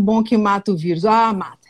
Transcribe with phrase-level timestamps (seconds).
[0.00, 1.04] bom que mata o vírus.
[1.04, 1.68] Ah, mata.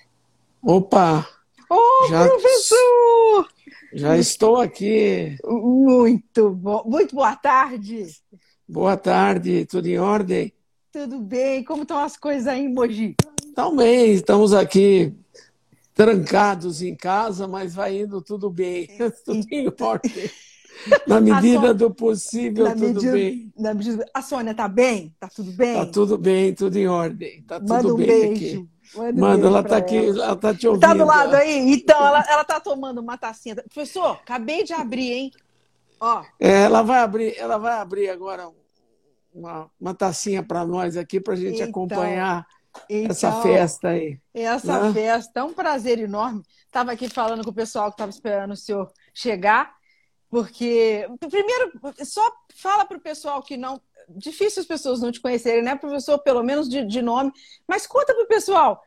[0.62, 1.26] Opa!
[1.70, 3.48] Ô, oh, já, professor!
[3.92, 5.36] Já estou aqui.
[5.44, 6.82] Muito bom.
[6.86, 8.06] Muito boa tarde.
[8.68, 10.52] Boa tarde, tudo em ordem?
[10.90, 11.62] Tudo bem.
[11.62, 13.14] Como estão as coisas aí Mogi?
[13.54, 15.14] Também, estamos aqui
[15.94, 18.88] trancados em casa, mas vai indo tudo bem,
[19.24, 20.30] tudo em ordem.
[21.06, 23.52] Na medida do possível, tudo medida, bem.
[23.56, 25.12] Medida, a Sônia está bem?
[25.14, 25.72] Está tudo bem?
[25.72, 27.42] Está tudo bem, tudo em ordem.
[27.42, 28.32] Tá tudo Manda um bem beijo.
[28.32, 28.68] aqui.
[28.96, 30.84] Manda, Manda ela está aqui, ela está te ouvindo.
[30.84, 31.72] Está do lado aí?
[31.72, 33.56] Então, ela está tomando uma tacinha.
[33.56, 35.32] Professor, acabei de abrir, hein?
[36.00, 36.22] Ó.
[36.38, 38.50] É, ela vai abrir, ela vai abrir agora
[39.34, 42.46] uma, uma tacinha para nós aqui para a gente Então, acompanhar
[42.88, 44.18] então, essa festa aí.
[44.32, 44.92] Essa né?
[44.92, 46.42] festa é um prazer enorme.
[46.66, 49.73] Estava aqui falando com o pessoal que estava esperando o senhor chegar,
[50.34, 51.70] porque, primeiro,
[52.04, 52.20] só
[52.56, 53.80] fala para o pessoal que não.
[54.08, 56.18] Difícil as pessoas não te conhecerem, né, professor?
[56.18, 57.30] Pelo menos de, de nome.
[57.68, 58.82] Mas conta para o pessoal.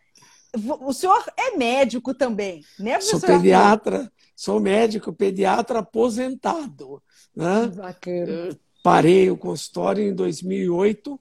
[0.82, 3.38] O senhor é médico também, né, Sou professor?
[3.38, 7.02] pediatra, sou médico, pediatra aposentado.
[7.34, 7.68] Né?
[7.68, 8.60] Bacana.
[8.84, 11.18] Parei o consultório em 2008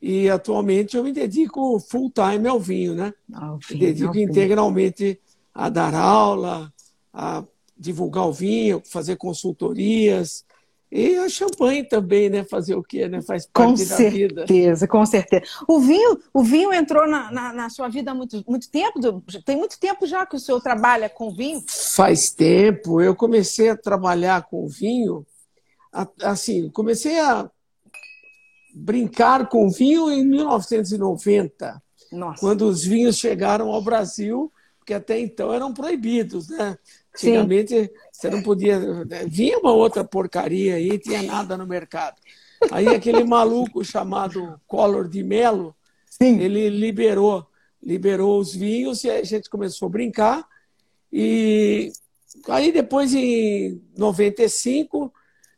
[0.00, 3.12] e atualmente eu me dedico full time ao vinho, né?
[3.34, 5.20] Ah, Me dedico integralmente
[5.52, 6.72] a dar aula,
[7.12, 7.44] a
[7.82, 10.44] divulgar o vinho, fazer consultorias
[10.90, 12.44] e a champanhe também, né?
[12.44, 13.22] Fazer o quê, né?
[13.22, 14.46] Faz Com parte da vida.
[14.46, 15.42] certeza, com certeza.
[15.66, 19.00] O vinho, o vinho entrou na, na, na sua vida há muito, muito tempo?
[19.44, 21.64] Tem muito tempo já que o senhor trabalha com vinho?
[21.66, 23.00] Faz tempo.
[23.00, 25.26] Eu comecei a trabalhar com vinho,
[26.22, 27.50] assim, comecei a
[28.74, 31.82] brincar com vinho em 1990.
[32.12, 32.40] Nossa.
[32.40, 36.76] quando os vinhos chegaram ao Brasil, porque até então eram proibidos, né?
[37.14, 37.36] Sim.
[37.36, 38.80] Antigamente você não podia.
[39.26, 42.16] Vinha uma outra porcaria aí, tinha nada no mercado.
[42.70, 45.74] Aí aquele maluco chamado Collor de Mello,
[46.08, 46.38] Sim.
[46.38, 47.46] ele liberou,
[47.82, 50.46] liberou os vinhos e a gente começou a brincar.
[51.12, 51.92] E
[52.48, 55.12] aí depois, em 95,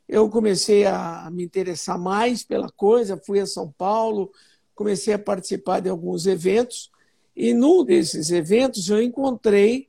[0.08, 4.32] eu comecei a me interessar mais pela coisa, fui a São Paulo,
[4.74, 6.90] comecei a participar de alguns eventos,
[7.36, 9.88] e num desses eventos eu encontrei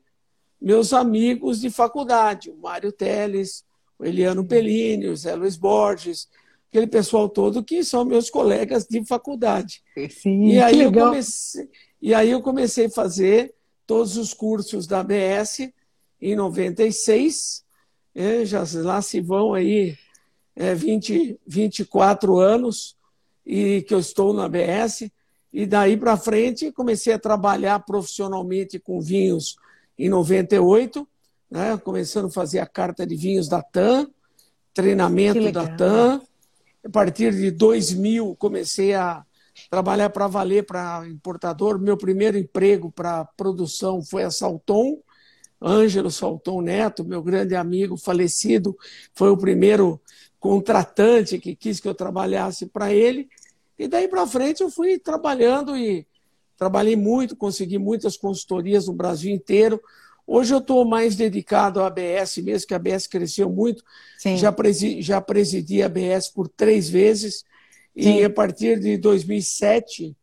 [0.65, 3.63] meus amigos de faculdade, o Mário Teles,
[3.99, 6.27] o Eliano Pellini, o Zé Luiz Borges,
[6.67, 9.83] aquele pessoal todo que são meus colegas de faculdade.
[10.09, 11.69] Sim, E aí, eu comecei,
[12.01, 13.53] e aí eu comecei a fazer
[13.85, 15.69] todos os cursos da ABS
[16.19, 17.63] em 96.
[18.15, 19.95] né, já lá se vão aí
[20.55, 22.97] é, 20, 24 anos
[23.45, 25.11] e que eu estou na ABS.
[25.53, 29.57] E daí para frente comecei a trabalhar profissionalmente com vinhos
[29.97, 31.07] em 98,
[31.49, 34.09] né, começando a fazer a carta de vinhos da TAM,
[34.73, 36.21] treinamento da TAM.
[36.83, 39.25] A partir de 2000 comecei a
[39.69, 41.79] trabalhar para valer para importador.
[41.79, 44.99] Meu primeiro emprego para produção foi a Salton.
[45.61, 48.77] Ângelo Salton Neto, meu grande amigo falecido,
[49.15, 49.99] foi o primeiro
[50.39, 53.27] contratante que quis que eu trabalhasse para ele.
[53.79, 56.05] E daí para frente eu fui trabalhando e
[56.57, 59.81] trabalhei muito, consegui muitas consultorias no Brasil inteiro.
[60.27, 63.83] Hoje eu estou mais dedicado à ABS, mesmo que a ABS cresceu muito.
[64.17, 64.37] Sim.
[64.37, 67.45] Já, presi já presidi a ABS por três vezes.
[67.97, 68.19] Sim.
[68.19, 70.15] E a partir de 2007,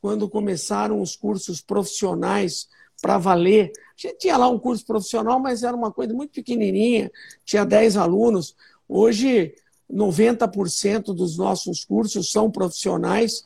[0.00, 2.68] quando começaram os cursos profissionais
[3.02, 7.10] para valer, a gente tinha lá um curso profissional, mas era uma coisa muito pequenininha,
[7.44, 8.56] tinha 10 alunos.
[8.88, 9.54] Hoje,
[9.92, 13.44] 90% dos nossos cursos são profissionais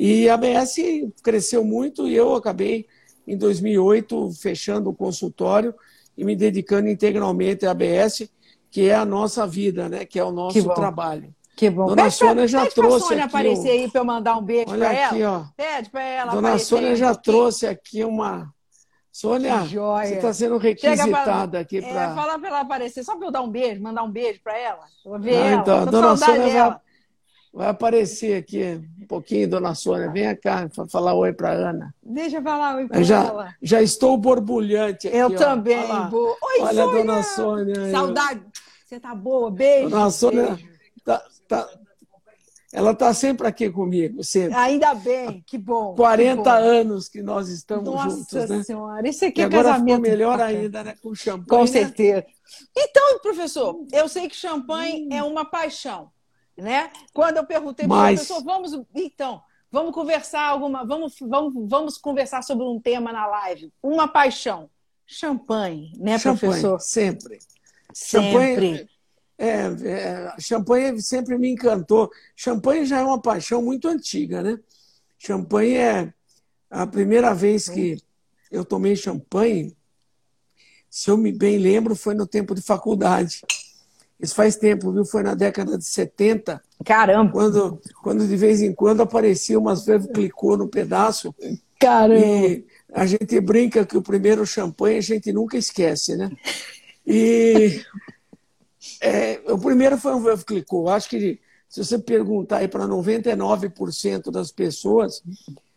[0.00, 0.76] e a ABS
[1.24, 2.86] cresceu muito e eu acabei,
[3.26, 5.74] em 2008, fechando o consultório
[6.16, 8.30] e me dedicando integralmente à ABS,
[8.70, 10.04] que é a nossa vida, né?
[10.04, 10.74] que é o Que nosso bom.
[10.74, 11.34] trabalho.
[11.56, 11.86] Que bom.
[11.86, 14.04] Dona Pede pra- Sônia já pede pra trouxe Sônia aqui aparecer o- aí para eu
[14.04, 15.38] mandar um beijo para aqui, ela.
[15.40, 15.44] ó.
[15.56, 18.54] Pede para ela Dona Sônia um já trouxe aqui uma.
[19.10, 22.14] Sônia, Que você está sendo Chega pra- requisitada aqui É, para.
[22.14, 24.84] fala para ela aparecer, só para eu dar um beijo, mandar um beijo para ela.
[25.04, 25.60] Eu vou ver Ah, ela.
[25.60, 26.80] então, tô Dona Sônia dela.
[27.52, 30.10] Vai aparecer aqui um pouquinho, Dona Sônia.
[30.10, 31.94] Vem cá falar oi para Ana.
[32.02, 33.54] Deixa eu falar oi para já, ela.
[33.62, 35.16] já estou borbulhante aqui.
[35.16, 35.30] Eu ó.
[35.34, 36.28] também Olha vou.
[36.42, 37.04] Oi, Olha Sônia.
[37.04, 37.90] Dona Sônia.
[37.90, 38.40] Saudade.
[38.86, 39.50] Você tá boa?
[39.50, 39.90] Beijo.
[39.90, 40.68] Dona Sônia, beijo.
[41.04, 41.68] tá- tá-
[42.70, 44.54] ela está sempre aqui comigo, sempre.
[44.54, 45.94] Ainda bem, que bom.
[45.94, 46.50] 40 que bom.
[46.50, 48.62] anos que nós estamos Nossa juntos, né?
[48.62, 49.96] Senhora, isso aqui E é agora casamento.
[49.96, 50.94] ficou melhor ainda, né?
[51.02, 51.46] Com champanhe.
[51.48, 51.66] Com né?
[51.66, 52.26] certeza.
[52.76, 56.10] Então, professor, eu sei que champanhe é uma paixão,
[56.58, 56.90] né?
[57.12, 62.42] Quando eu perguntei para o professor, vamos, então, vamos conversar alguma, vamos, vamos, vamos conversar
[62.42, 63.72] sobre um tema na live.
[63.82, 64.68] Uma paixão.
[65.06, 66.80] Champanhe, né, Champanhe, professor?
[66.80, 67.38] sempre.
[67.94, 68.76] Sempre.
[68.76, 68.88] Champanhe,
[69.38, 72.10] é, é, champanhe sempre me encantou.
[72.36, 74.58] Champanhe já é uma paixão muito antiga, né?
[75.16, 76.12] Champanhe é,
[76.68, 77.96] A primeira vez que
[78.50, 79.76] eu tomei champanhe,
[80.90, 83.42] se eu me bem lembro, foi no tempo de faculdade.
[84.20, 85.04] Isso faz tempo, viu?
[85.04, 86.60] Foi na década de 70.
[86.84, 87.30] Caramba!
[87.30, 91.34] Quando, quando de vez em quando aparecia umas vezes clicou no pedaço.
[91.78, 92.20] Caramba!
[92.20, 96.30] E a gente brinca que o primeiro champanhe a gente nunca esquece, né?
[97.06, 97.80] E
[99.00, 100.90] é, o primeiro foi um Veuve Clicquot.
[100.90, 101.38] Acho que
[101.68, 105.22] se você perguntar aí para 99% das pessoas,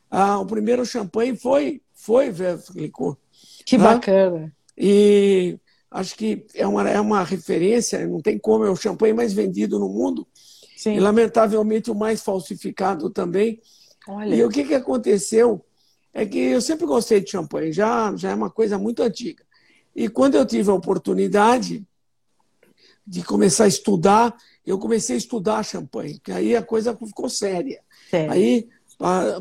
[0.10, 3.18] ah, o primeiro champanhe foi, foi Veuve Clicquot.
[3.66, 3.84] Que tá?
[3.84, 4.52] bacana!
[4.76, 5.60] E
[5.92, 9.78] acho que é uma, é uma referência, não tem como, é o champanhe mais vendido
[9.78, 10.26] no mundo.
[10.78, 10.96] Sim.
[10.96, 13.62] E, lamentavelmente, o mais falsificado também.
[14.08, 14.34] Olha.
[14.34, 15.64] E o que, que aconteceu
[16.14, 19.44] é que eu sempre gostei de champanhe, já, já é uma coisa muito antiga.
[19.96, 21.86] E quando eu tive a oportunidade
[23.06, 24.36] de começar a estudar,
[24.66, 27.82] eu comecei a estudar champanhe, que aí a coisa ficou séria.
[28.10, 28.32] Sério.
[28.32, 28.70] Aí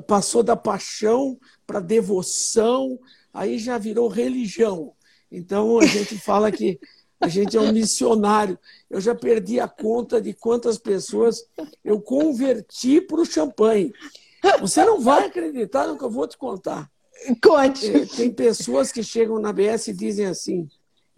[0.06, 2.98] passou da paixão para devoção,
[3.32, 4.92] aí já virou religião.
[5.30, 6.78] Então a gente fala que
[7.20, 8.58] a gente é um missionário.
[8.88, 11.44] Eu já perdi a conta de quantas pessoas
[11.84, 13.92] eu converti para o champanhe.
[14.60, 16.90] Você não vai acreditar no que eu vou te contar.
[17.42, 17.94] Conte.
[17.94, 20.66] É, tem pessoas que chegam na BS e dizem assim: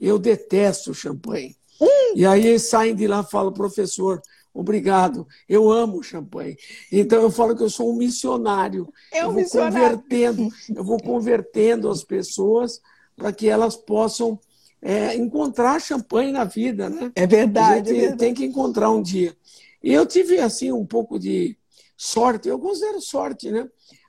[0.00, 1.56] eu detesto champanhe.
[1.80, 2.14] Hum.
[2.16, 4.20] E aí saem de lá e falam, professor,
[4.52, 6.56] obrigado, eu amo champanhe.
[6.90, 8.92] Então eu falo que eu sou um missionário.
[9.12, 9.72] É um eu vou missionário.
[9.72, 12.80] convertendo, eu vou convertendo as pessoas
[13.22, 14.36] para que elas possam
[14.82, 17.12] é, encontrar champanhe na vida, né?
[17.14, 18.18] É verdade, A gente é verdade.
[18.18, 19.36] tem que encontrar um dia.
[19.80, 21.56] E eu tive assim um pouco de
[21.96, 23.68] sorte, eu considero sorte, né?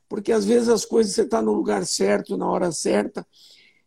[0.10, 3.26] Porque às vezes as coisas você está no lugar certo, na hora certa.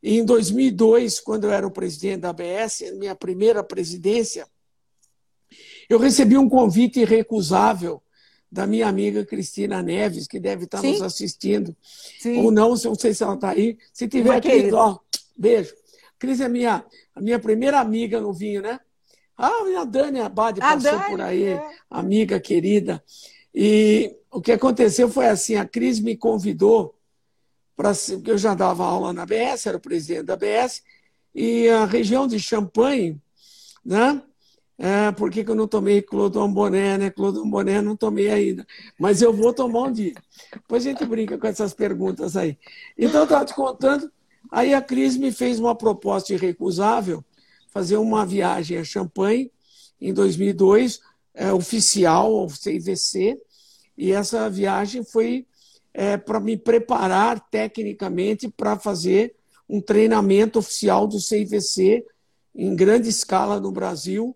[0.00, 4.46] E em 2002, quando eu era o presidente da ABS, minha primeira presidência,
[5.90, 8.00] eu recebi um convite irrecusável
[8.50, 10.92] da minha amiga Cristina Neves, que deve estar Sim.
[10.92, 11.76] nos assistindo.
[12.20, 12.44] Sim.
[12.44, 13.76] Ou não, não sei se ela está aí.
[13.92, 15.00] Se tiver, Cris, ó,
[15.36, 15.74] beijo.
[16.18, 16.84] Cris é minha,
[17.14, 18.80] a minha primeira amiga no vinho, né?
[19.36, 19.50] Ah,
[19.80, 21.70] a Dani Abade passou Dani, por aí, é.
[21.90, 23.02] amiga querida.
[23.54, 26.94] E o que aconteceu foi assim: a Cris me convidou
[27.76, 27.92] para.
[27.94, 30.82] Porque eu já dava aula na BS, era o presidente da BS,
[31.34, 33.20] e a região de Champagne,
[33.84, 34.22] né?
[34.78, 37.10] É, por que, que eu não tomei Clodon Boné, né?
[37.10, 38.66] Clodon Boné não tomei ainda.
[38.98, 40.12] Mas eu vou tomar um dia.
[40.52, 42.58] Depois a gente brinca com essas perguntas aí.
[42.96, 44.10] Então, eu estava te contando.
[44.50, 47.24] Aí a Cris me fez uma proposta irrecusável,
[47.72, 49.50] fazer uma viagem a Champagne
[50.00, 51.00] em 2002,
[51.34, 53.40] é, oficial ao CIVC.
[53.96, 55.46] E essa viagem foi
[55.92, 59.34] é, para me preparar tecnicamente para fazer
[59.68, 62.04] um treinamento oficial do CIVC
[62.54, 64.34] em grande escala no Brasil,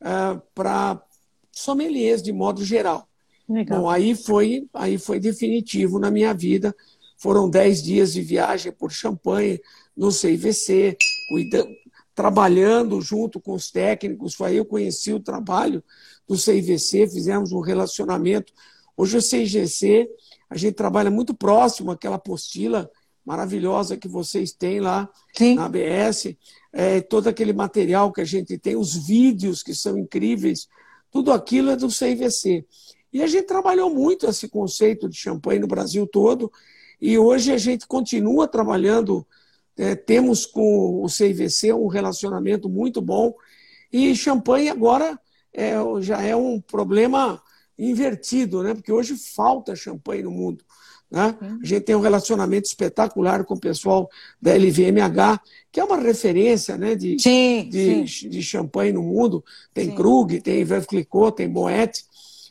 [0.00, 1.02] uh, para
[1.50, 3.08] sommeliers de modo geral.
[3.48, 3.80] Legal.
[3.80, 6.74] Bom, aí foi, aí foi definitivo na minha vida.
[7.16, 9.60] Foram dez dias de viagem por Champagne,
[9.96, 10.96] no CIVC,
[11.28, 11.68] cuidando,
[12.14, 14.34] trabalhando junto com os técnicos.
[14.34, 15.82] Foi aí eu conheci o trabalho
[16.26, 18.52] do CIVC, fizemos um relacionamento.
[18.96, 20.08] Hoje o CIGC,
[20.48, 22.90] a gente trabalha muito próximo àquela apostila
[23.24, 25.56] maravilhosa que vocês têm lá Sim.
[25.56, 26.36] na ABS
[26.72, 30.68] é, todo aquele material que a gente tem, os vídeos que são incríveis,
[31.10, 32.64] tudo aquilo é do CIVC.
[33.12, 36.52] E a gente trabalhou muito esse conceito de champanhe no Brasil todo,
[37.00, 39.26] e hoje a gente continua trabalhando,
[39.76, 43.34] é, temos com o CIVC um relacionamento muito bom,
[43.92, 45.18] e champanhe agora
[45.52, 47.40] é, já é um problema
[47.78, 48.74] invertido, né?
[48.74, 50.64] porque hoje falta champanhe no mundo.
[51.10, 51.36] Né?
[51.40, 54.08] A gente tem um relacionamento espetacular com o pessoal
[54.40, 58.28] da LVMH, que é uma referência né, de, sim, de, sim.
[58.28, 59.44] de champanhe no mundo.
[59.72, 59.94] Tem sim.
[59.94, 62.04] Krug, tem Veuve Clicquot, tem Moet.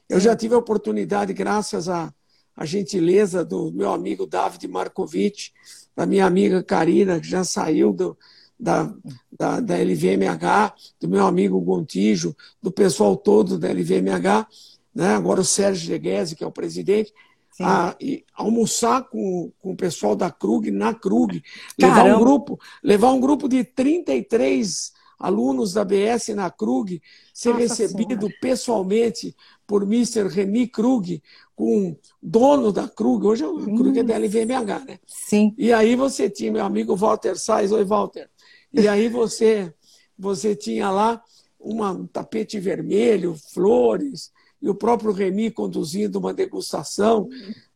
[0.07, 2.13] Eu já tive a oportunidade, graças à,
[2.55, 5.51] à gentileza do meu amigo David Markovic,
[5.95, 8.17] da minha amiga Karina, que já saiu do,
[8.59, 8.93] da,
[9.31, 14.47] da, da LVMH, do meu amigo Gontijo, do pessoal todo da LVMH,
[14.93, 15.15] né?
[15.15, 17.13] agora o Sérgio Deguese, que é o presidente,
[17.61, 17.95] a,
[18.33, 21.41] almoçar com, com o pessoal da Krug na Krug,
[21.79, 27.01] levar um grupo, levar um grupo de 33 alunos da BS na Krug,
[27.33, 28.37] ser Nossa recebido senhora.
[28.41, 29.35] pessoalmente
[29.67, 30.27] por Mr.
[30.27, 31.21] Remy Krug,
[31.55, 33.75] com dono da Krug, hoje o hum.
[33.75, 34.99] Krug é da LVMH, né?
[35.05, 35.53] Sim.
[35.57, 38.29] E aí você tinha meu amigo Walter Sais, oi Walter.
[38.73, 39.73] E aí você
[40.17, 41.21] você tinha lá
[41.59, 44.31] uma, um tapete vermelho, flores,
[44.61, 47.27] e o próprio Remy conduzindo uma degustação.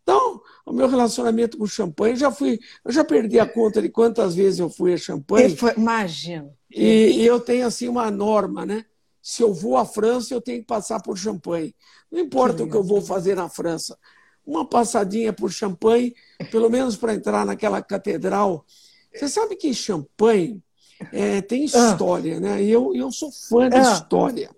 [0.01, 3.89] Então, o meu relacionamento com o champanhe, já fui, eu já perdi a conta de
[3.89, 5.55] quantas vezes eu fui a champanhe.
[5.77, 6.51] Imagino.
[6.71, 8.85] E, e, eu tenho assim uma norma, né?
[9.29, 11.75] Se eu vou à França, eu tenho que passar por champanhe.
[12.11, 13.95] Não importa o que eu vou fazer na França.
[14.43, 16.15] uma passadinha por Champagne,
[16.49, 18.65] pelo menos para entrar naquela catedral.
[19.13, 20.59] Você sabe que Champagne
[21.13, 21.65] é, tem ah.
[21.65, 22.39] história, ah.
[22.39, 22.63] né?
[22.63, 23.93] Eu, eu sou fã de ah.
[23.93, 24.49] história.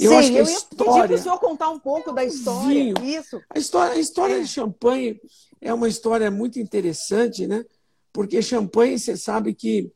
[0.00, 2.24] Eu Sim, acho que eu ia história, pedir para o senhor contar um pouco da
[2.24, 2.74] história.
[2.74, 3.40] Vinho, Isso.
[3.48, 4.40] A história, a história é.
[4.40, 5.20] de Champagne
[5.60, 7.64] é uma história muito interessante, né?
[8.12, 9.88] Porque Champagne, você sabe que.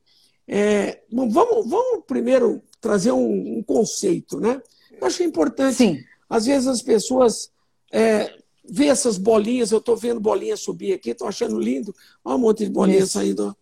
[0.46, 4.60] É, vamos, vamos primeiro trazer um, um, conceito, né?
[5.00, 5.76] Eu acho que é importante.
[5.76, 5.98] Sim.
[6.28, 7.50] Às vezes as pessoas
[7.92, 8.34] é,
[8.68, 11.94] vê essas bolinhas, eu estou vendo bolinhas subir aqui, estou achando lindo.
[12.24, 13.18] Olha um monte de bolinhas isso.
[13.18, 13.56] saindo.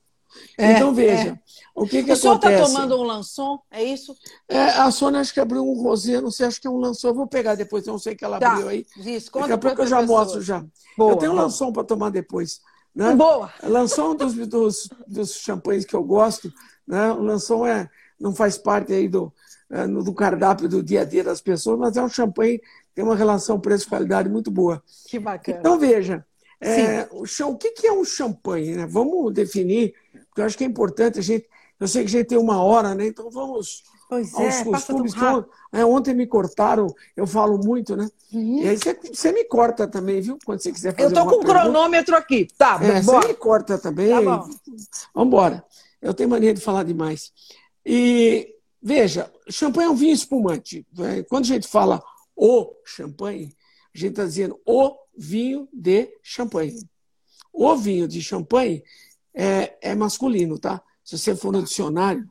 [0.58, 1.38] É, então, veja, é.
[1.74, 2.18] o que, que o acontece?
[2.18, 4.14] O senhor está tomando um lançon, é isso?
[4.48, 7.08] É, a Sônia acho que abriu um rosé, não sei, acho que é um lançon.
[7.08, 8.52] Eu vou pegar depois, não sei que ela tá.
[8.52, 8.86] abriu aí.
[8.98, 10.64] Isso, Daqui a pouco eu já mostro já.
[10.96, 12.60] Boa, eu tenho um lançon para tomar depois.
[12.94, 13.14] Né?
[13.14, 13.52] Boa!
[13.62, 16.50] Lançon dos, dos, dos champanhes que eu gosto.
[16.86, 17.12] Né?
[17.12, 19.32] O lançon é, não faz parte aí do,
[19.70, 22.60] é, do cardápio do dia a dia das pessoas, mas é um champanhe
[22.94, 24.82] tem uma relação preço-qualidade muito boa.
[25.06, 25.58] Que bacana.
[25.58, 26.24] Então, veja,
[26.58, 28.74] é, o, o que é um champanhe?
[28.74, 28.86] Né?
[28.86, 29.94] Vamos definir
[30.36, 31.48] porque eu acho que é importante a gente.
[31.80, 33.06] Eu sei que a gente tem uma hora, né?
[33.06, 35.14] Então vamos pois aos é, costumes.
[35.14, 38.06] Então, é, ontem me cortaram, eu falo muito, né?
[38.32, 38.62] Uhum.
[38.62, 40.38] E aí você, você, me corta também, viu?
[40.44, 42.48] Quando você quiser fazer Eu estou com o cronômetro aqui.
[42.56, 44.10] Tá, é, Você me corta também.
[44.10, 44.48] Tá bom.
[45.14, 45.64] Vamos embora.
[46.02, 47.32] Eu tenho mania de falar demais.
[47.88, 50.84] E veja, champanhe é um vinho espumante.
[50.92, 51.22] Né?
[51.22, 52.02] Quando a gente fala
[52.34, 53.54] o champanhe,
[53.94, 56.84] a gente está dizendo o vinho de champanhe.
[57.52, 58.82] O vinho de champanhe
[59.32, 60.82] é, é masculino, tá?
[61.04, 62.28] Se você for no dicionário,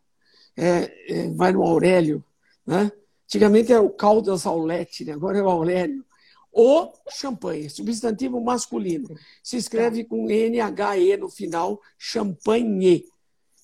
[0.57, 2.23] é, é, vai no Aurélio,
[2.67, 2.91] né?
[3.23, 5.13] Antigamente era o Caldas Aulete, né?
[5.13, 6.05] agora é o Aurélio.
[6.51, 9.09] O champanhe, substantivo masculino.
[9.41, 13.05] Se escreve com NHE no final, champanhe.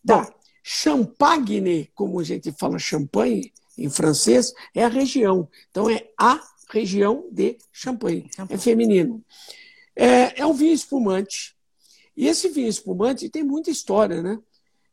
[0.05, 0.33] Tá.
[0.63, 5.47] Champagne, como a gente fala champanhe em francês, é a região.
[5.69, 6.39] Então é a
[6.69, 8.29] região de Champagne.
[8.49, 9.23] É feminino.
[9.95, 11.55] É, é um vinho espumante
[12.15, 14.39] e esse vinho espumante tem muita história, né?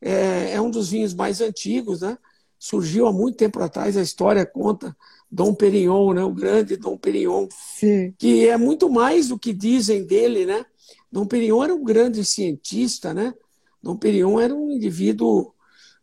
[0.00, 2.16] É, é, um dos vinhos mais antigos, né?
[2.58, 4.96] Surgiu há muito tempo atrás, a história conta
[5.30, 6.24] Dom Perignon, né?
[6.24, 7.48] O grande Dom Perignon,
[7.78, 8.14] Sim.
[8.18, 10.64] que é muito mais do que dizem dele, né?
[11.10, 13.34] Dom Perignon era um grande cientista, né?
[13.82, 15.52] Dom Perignon era um indivíduo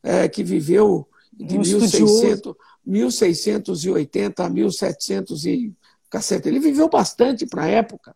[0.05, 2.53] é, que viveu de um 1600,
[2.85, 5.73] 1680 a 1700 e
[6.11, 6.47] caceta.
[6.47, 8.15] Ele viveu bastante para a época.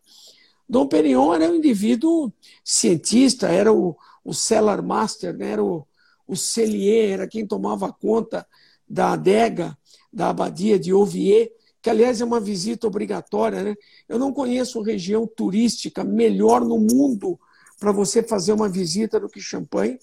[0.68, 2.32] Dom Perignon era um indivíduo
[2.64, 5.50] cientista, era o, o cellar master, né?
[5.50, 5.84] era o,
[6.28, 8.46] o cellier, era quem tomava conta
[8.88, 9.76] da adega
[10.12, 11.50] da abadia de Ouvier,
[11.82, 13.62] que aliás é uma visita obrigatória.
[13.62, 13.76] Né?
[14.08, 17.38] Eu não conheço região turística melhor no mundo
[17.78, 19.98] para você fazer uma visita do que Champagne.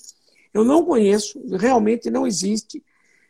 [0.58, 2.84] Eu não conheço, realmente não existe.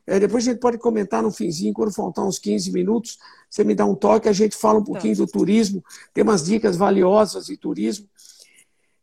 [0.05, 3.17] É, depois a gente pode comentar no finzinho, quando faltar uns 15 minutos,
[3.49, 5.25] você me dá um toque, a gente fala um pouquinho tá.
[5.25, 8.07] do turismo, tem umas dicas valiosas de turismo.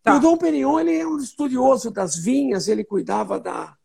[0.03, 0.15] Tá.
[0.15, 3.77] E o Dom Perignon ele é um estudioso das vinhas, ele cuidava da.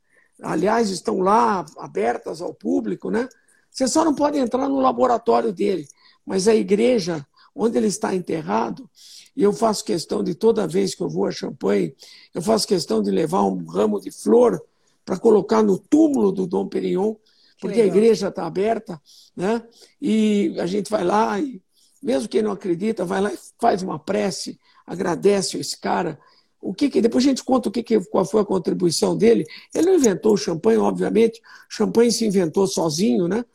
[0.41, 3.27] Aliás, estão lá abertas ao público, né?
[3.69, 5.85] Você só não pode entrar no laboratório dele,
[6.25, 8.89] mas a igreja onde ele está enterrado,
[9.35, 11.95] e eu faço questão de toda vez que eu vou a Champagne,
[12.33, 14.61] eu faço questão de levar um ramo de flor
[15.05, 17.15] para colocar no túmulo do Dom Perignon,
[17.59, 19.01] porque a igreja está aberta,
[19.35, 19.61] né?
[20.01, 21.61] E a gente vai lá e,
[22.01, 26.19] mesmo quem não acredita, vai lá e faz uma prece, agradece esse cara.
[26.61, 29.45] O que, que depois a gente conta o que, que qual foi a contribuição dele.
[29.73, 31.39] Ele não inventou o champanhe, obviamente.
[31.69, 33.45] O champanhe se inventou sozinho, né?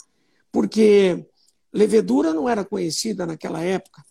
[0.50, 1.26] Porque
[1.72, 4.02] levedura não era conhecida naquela época.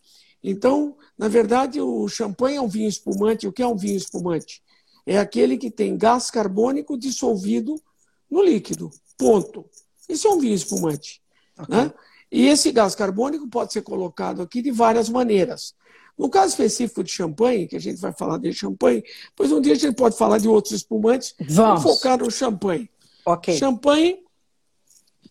[0.43, 3.47] Então, na verdade, o champanhe é um vinho espumante.
[3.47, 4.61] O que é um vinho espumante?
[5.05, 7.81] é aquele que tem gás carbônico dissolvido
[8.29, 8.89] no líquido.
[9.17, 9.65] Ponto.
[10.07, 11.21] Isso é um vinho espumante.
[11.57, 11.75] Okay.
[11.75, 11.93] Né?
[12.31, 15.75] E esse gás carbônico pode ser colocado aqui de várias maneiras.
[16.17, 19.03] No caso específico de champanhe, que a gente vai falar de champanhe,
[19.35, 21.35] pois um dia a gente pode falar de outros espumantes.
[21.39, 22.89] Vamos, focar no champanhe.
[23.25, 23.55] Ok.
[23.57, 24.23] Champanhe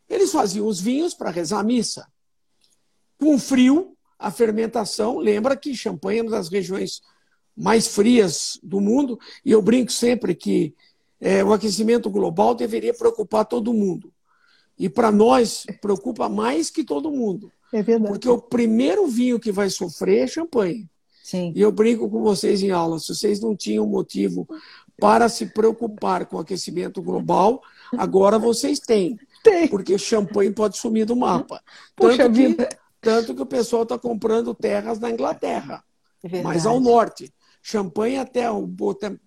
[0.08, 2.08] Eles faziam os vinhos para rezar a missa.
[3.18, 7.00] Com frio, a fermentação, lembra que Champagne é uma das regiões
[7.56, 10.74] mais frias do mundo, e eu brinco sempre que
[11.18, 14.12] é, o aquecimento global deveria preocupar todo mundo.
[14.78, 17.50] E para nós, preocupa mais que todo mundo.
[17.72, 18.12] É verdade.
[18.12, 20.88] Porque o primeiro vinho que vai sofrer é champanhe.
[21.22, 21.52] Sim.
[21.54, 24.48] E eu brinco com vocês em aula, se vocês não tinham motivo
[24.98, 27.62] para se preocupar com o aquecimento global,
[27.96, 29.18] agora vocês têm.
[29.42, 29.68] Tem.
[29.68, 31.62] Porque champanhe pode sumir do mapa.
[31.96, 32.68] Puxa tanto, que, vida.
[33.00, 35.82] Tanto que o pessoal está comprando terras na Inglaterra,
[36.22, 37.32] É mais ao norte.
[37.62, 38.66] Champanhe, até um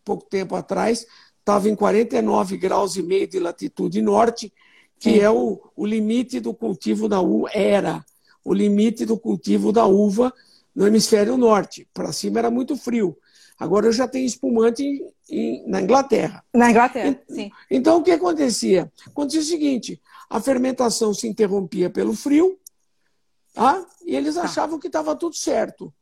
[0.04, 1.06] pouco tempo atrás,
[1.40, 4.52] estava em 49 graus e meio de latitude norte,
[5.00, 5.20] que Sim.
[5.20, 8.04] é o, o limite do cultivo da uva, era
[8.44, 10.34] o limite do cultivo da uva
[10.76, 11.88] no hemisfério norte.
[11.94, 13.16] Para cima era muito frio.
[13.60, 16.44] Agora já tem espumante em- em- na Inglaterra.
[16.54, 17.52] Na Inglaterra, sim.
[17.70, 18.92] Então, o que acontecia?
[19.06, 22.58] Acontecia o seguinte: a fermentação se interrompia pelo frio,
[23.54, 23.86] tá?
[24.06, 24.44] e eles Tá.
[24.44, 25.94] achavam que estava tudo certo.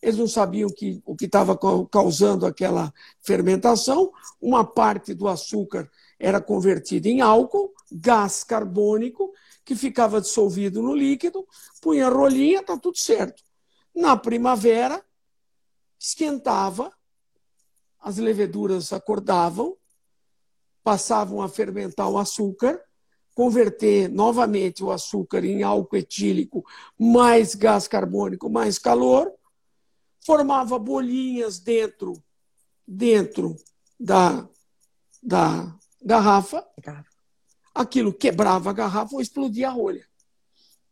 [0.00, 4.10] Eles não sabiam que, o que estava ca- causando aquela fermentação.
[4.40, 9.32] Uma parte do açúcar era convertida em álcool, gás carbônico,
[9.64, 11.46] que ficava dissolvido no líquido,
[11.82, 13.42] punha rolinha, está tudo certo.
[13.94, 15.04] Na primavera,
[15.98, 16.92] esquentava,
[18.00, 19.76] as leveduras acordavam,
[20.82, 22.80] passavam a fermentar o açúcar,
[23.40, 26.62] converter novamente o açúcar em álcool etílico,
[26.98, 29.32] mais gás carbônico, mais calor,
[30.26, 32.22] formava bolinhas dentro
[32.86, 33.56] dentro
[33.98, 34.46] da,
[35.22, 36.62] da garrafa,
[37.74, 40.06] aquilo quebrava a garrafa ou explodia a rolha.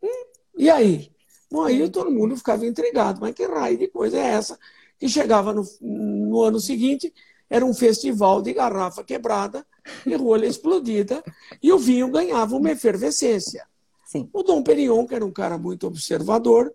[0.03, 0.25] Hum,
[0.57, 1.13] e aí?
[1.51, 4.59] Bom, aí todo mundo ficava intrigado, mas que raio de coisa é essa?
[4.99, 7.13] E chegava no, no ano seguinte,
[7.51, 9.67] era um festival de garrafa quebrada
[10.07, 11.23] e rolha explodida,
[11.63, 13.67] e o vinho ganhava uma efervescência.
[14.07, 14.29] Sim.
[14.33, 16.75] O Dom Perignon, que era um cara muito observador,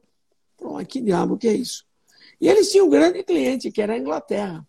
[0.57, 1.85] falou, que diabo que é isso?
[2.39, 4.67] E eles tinham um grande cliente, que era a Inglaterra.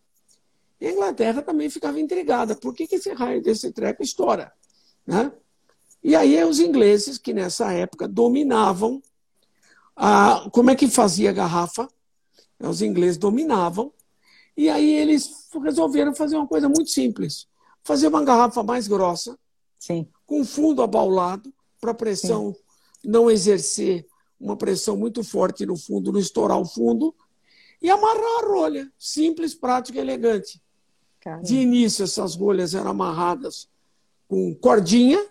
[0.81, 4.53] E a Inglaterra também ficava intrigada, por que, que esse raio desse treco estoura?
[5.07, 5.33] Né?
[6.03, 9.03] E aí os ingleses, que nessa época dominavam,
[9.97, 11.89] a, como é que fazia a garrafa?
[12.59, 13.93] Os ingleses dominavam,
[14.57, 17.47] e aí eles resolveram fazer uma coisa muito simples.
[17.85, 19.39] Fazer uma garrafa mais grossa,
[19.79, 20.09] Sim.
[20.27, 22.57] com fundo abaulado, para a pressão
[23.05, 24.07] não exercer
[24.41, 27.15] uma pressão muito forte no fundo, não estourar o fundo,
[27.81, 28.91] e amarrar a rolha.
[28.99, 30.61] Simples, prático e elegante.
[31.21, 31.45] Caramba.
[31.45, 33.69] De início, essas rolhas eram amarradas
[34.27, 35.25] com cordinha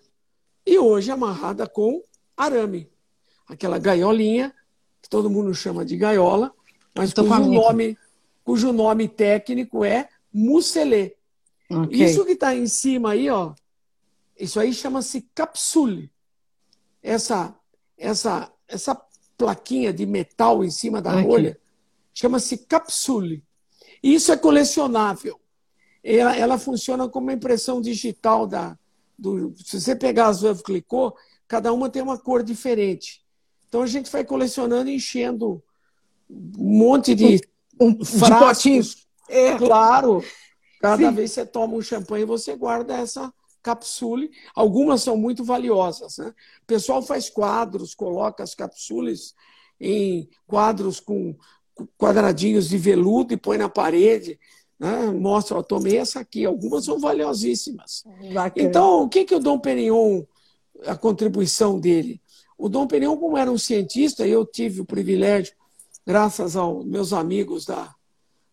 [0.66, 2.02] e hoje amarrada com
[2.38, 2.90] arame.
[3.48, 4.54] Aquela gaiolinha,
[5.02, 6.54] que todo mundo chama de gaiola,
[6.96, 7.98] mas cujo nome,
[8.44, 11.16] cujo nome técnico é mucelê.
[11.74, 12.06] Ok.
[12.06, 13.54] Isso que está em cima aí, ó,
[14.40, 16.12] isso aí chama-se capsule.
[17.02, 17.56] Essa,
[17.98, 19.00] essa, essa
[19.38, 21.28] plaquinha de metal em cima da Aqui.
[21.28, 21.60] rolha
[22.14, 23.44] chama-se capsule.
[24.02, 25.40] E isso é colecionável.
[26.04, 28.78] Ela, ela funciona como uma impressão digital da.
[29.18, 31.16] Do, se você pegar as Veuve Clicquot,
[31.48, 33.24] cada uma tem uma cor diferente.
[33.68, 35.64] Então a gente vai colecionando, e enchendo
[36.30, 37.42] um monte de
[37.80, 38.48] Um, de frascos.
[38.48, 39.08] potinhos.
[39.30, 39.58] É.
[39.58, 40.24] Claro.
[40.84, 41.16] Cada Sim.
[41.16, 44.30] vez que você toma um champanhe, você guarda essa capsule.
[44.54, 46.18] Algumas são muito valiosas.
[46.18, 46.28] Né?
[46.62, 49.34] O pessoal faz quadros, coloca as capsules
[49.80, 51.34] em quadros com
[51.98, 54.38] quadradinhos de veludo e põe na parede.
[54.78, 55.06] Né?
[55.06, 56.44] Mostra, ó, tomei essa aqui.
[56.44, 58.04] Algumas são valiosíssimas.
[58.34, 58.68] Bacana.
[58.68, 60.24] Então, o que, que o Dom Perignon,
[60.86, 62.20] a contribuição dele?
[62.58, 65.56] O Dom Perignon, como era um cientista, eu tive o privilégio,
[66.06, 67.96] graças aos meus amigos da,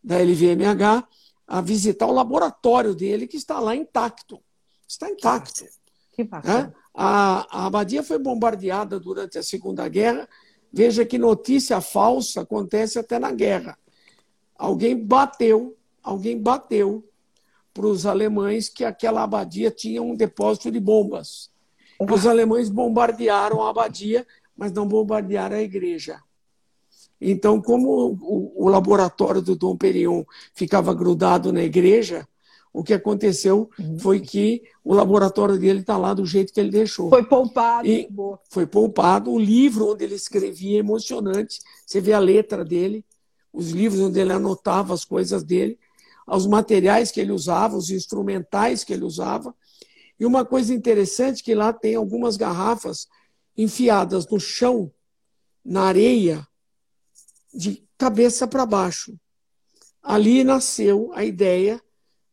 [0.01, 1.09] da LVMH,
[1.51, 4.41] a visitar o laboratório dele, que está lá intacto.
[4.87, 5.65] Está intacto.
[6.13, 6.69] que bacana.
[6.69, 6.73] Né?
[6.95, 10.29] A, a abadia foi bombardeada durante a Segunda Guerra.
[10.73, 13.77] Veja que notícia falsa acontece até na guerra.
[14.57, 17.05] Alguém bateu, alguém bateu
[17.75, 21.51] para os alemães que aquela abadia tinha um depósito de bombas.
[21.99, 24.25] Os alemães bombardearam a abadia,
[24.57, 26.23] mas não bombardearam a igreja.
[27.21, 32.27] Então, como o, o laboratório do Dom Perignon ficava grudado na igreja,
[32.73, 37.11] o que aconteceu foi que o laboratório dele está lá do jeito que ele deixou.
[37.11, 37.87] Foi poupado.
[37.87, 38.09] E-.
[38.49, 39.33] Foi poupado.
[39.33, 41.61] O livro onde ele escrevia é emocionante.
[41.85, 43.05] Você vê a letra dele,
[43.53, 45.79] os livros onde ele anotava as coisas dele,
[46.27, 49.53] os materiais que ele usava, os instrumentais que ele usava.
[50.19, 53.09] E uma coisa interessante que lá tem algumas garrafas
[53.57, 54.93] enfiadas no chão,
[55.65, 56.47] na areia,
[57.53, 59.15] de cabeça para baixo.
[60.03, 61.81] Ali nasceu a ideia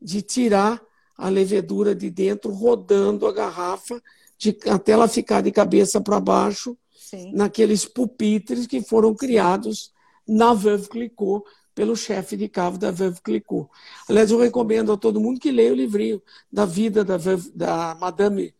[0.01, 0.81] de tirar
[1.17, 4.01] a levedura de dentro, rodando a garrafa
[4.37, 7.31] de- até ela ficar de cabeça para baixo, Sim.
[7.33, 9.91] naqueles pupitres que foram criados
[10.27, 13.67] na Veuve Clicquot pelo chefe de cavo da Veuve Clicquot.
[14.07, 17.95] Aliás, eu recomendo a todo mundo que leia o livrinho da vida da, Veuve, da
[17.99, 18.53] Madame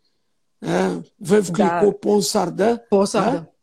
[0.61, 2.79] é, Veuve Da- Clicquot Ponsardin.
[2.89, 3.19] Poça.
[3.19, 3.56] É,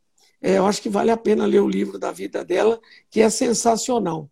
[0.53, 2.81] eu acho que vale a pena ler o livro da vida dela,
[3.11, 4.31] que é sensacional.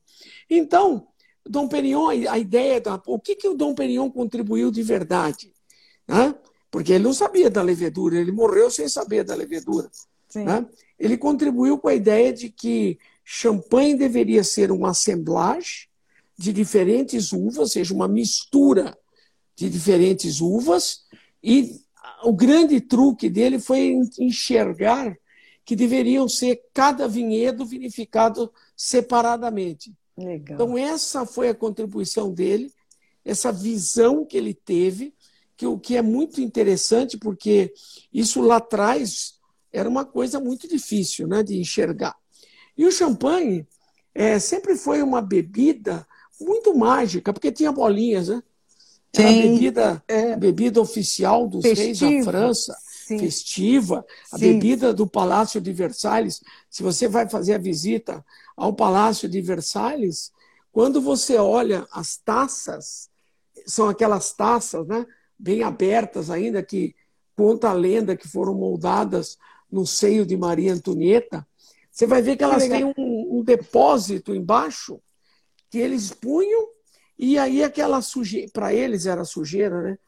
[0.48, 1.06] Então,
[1.44, 3.00] Dom Perignon, a ideia da.
[3.06, 5.52] O que, que o Dom Perignon contribuiu de verdade?
[6.06, 6.34] Né?
[6.70, 9.90] Porque ele não sabia da levedura, ele morreu sem saber da levedura.
[10.34, 10.66] Né?
[10.98, 15.88] Ele contribuiu com a ideia de que champanhe deveria ser uma assemblagem
[16.38, 18.96] de diferentes uvas, ou seja, uma mistura
[19.54, 21.02] de diferentes uvas,
[21.42, 21.80] e
[22.24, 25.16] o grande truque dele foi enxergar
[25.64, 29.94] que deveriam ser cada vinhedo vinificado separadamente.
[30.16, 30.54] Legal.
[30.54, 32.72] Então, essa foi a contribuição dele,
[33.24, 35.14] essa visão que ele teve,
[35.56, 37.72] que o que é muito interessante, porque
[38.12, 39.34] isso lá atrás
[39.72, 42.16] era uma coisa muito difícil né, de enxergar.
[42.76, 43.66] E o champanhe
[44.14, 46.06] é, sempre foi uma bebida
[46.40, 48.42] muito mágica, porque tinha bolinhas, né?
[49.14, 50.36] Era a bebida, é.
[50.36, 52.74] bebida oficial dos reis da França,
[53.12, 53.18] Sim.
[53.18, 54.52] festiva, a Sim.
[54.54, 56.42] bebida do Palácio de Versalhes.
[56.68, 58.24] Se você vai fazer a visita
[58.56, 60.32] ao Palácio de Versalhes,
[60.70, 63.10] quando você olha as taças,
[63.66, 65.06] são aquelas taças, né,
[65.38, 66.94] bem abertas ainda, que
[67.36, 69.38] conta a lenda que foram moldadas
[69.70, 71.46] no seio de Maria Antonieta,
[71.90, 75.00] você vai ver que elas têm um, um depósito embaixo
[75.70, 76.68] que eles punham
[77.18, 79.98] e aí aquela sujeira, para eles era sujeira, né?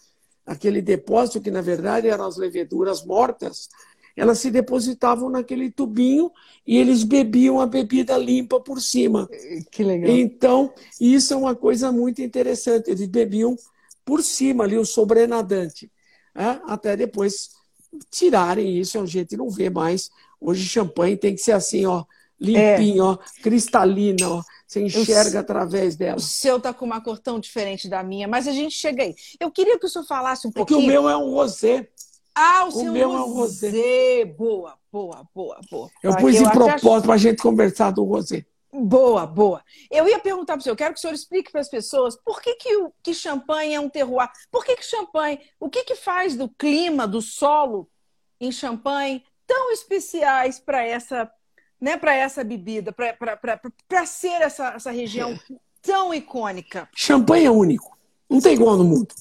[0.47, 3.69] Aquele depósito que na verdade eram as leveduras mortas,
[4.17, 6.31] elas se depositavam naquele tubinho
[6.67, 9.29] e eles bebiam a bebida limpa por cima.
[9.71, 10.11] Que legal.
[10.11, 12.91] Então, isso é uma coisa muito interessante.
[12.91, 13.57] Eles bebiam
[14.05, 15.91] por cima ali, o sobrenadante.
[16.35, 16.61] Né?
[16.67, 17.51] Até depois
[18.11, 20.11] tirarem isso, a gente não vê mais.
[20.41, 22.05] Hoje champanhe tem que ser assim, ó,
[22.41, 23.07] limpinho, é.
[23.07, 24.43] ó, cristalina, ó.
[24.67, 26.17] Você enxerga através dela.
[26.17, 29.15] O seu tá com uma cor tão diferente da minha, mas a gente chega aí.
[29.39, 30.81] Eu queria que o senhor falasse um pouquinho.
[30.81, 31.89] Porque o meu é um rosé.
[32.35, 33.19] Ah, o, o seu meu rosé.
[33.19, 34.25] é um rosé.
[34.25, 35.91] Boa, boa, boa, boa.
[36.03, 38.45] Eu Aqui pus em propósito para a gente conversar do rosé.
[38.73, 39.63] Boa, boa.
[39.89, 42.17] Eu ia perguntar para o senhor, eu quero que o senhor explique para as pessoas
[42.25, 44.29] por que, que, o, que champanhe é um terroir.
[44.51, 47.89] Por que, que champanhe, o que, que faz do clima, do solo
[48.41, 51.31] em champanhe tão especiais para essa
[51.81, 55.39] né, para essa bebida, para ser essa, essa região
[55.83, 56.89] tão icônica?
[56.95, 57.97] Champanhe é único.
[58.29, 59.15] Não tem igual no mundo.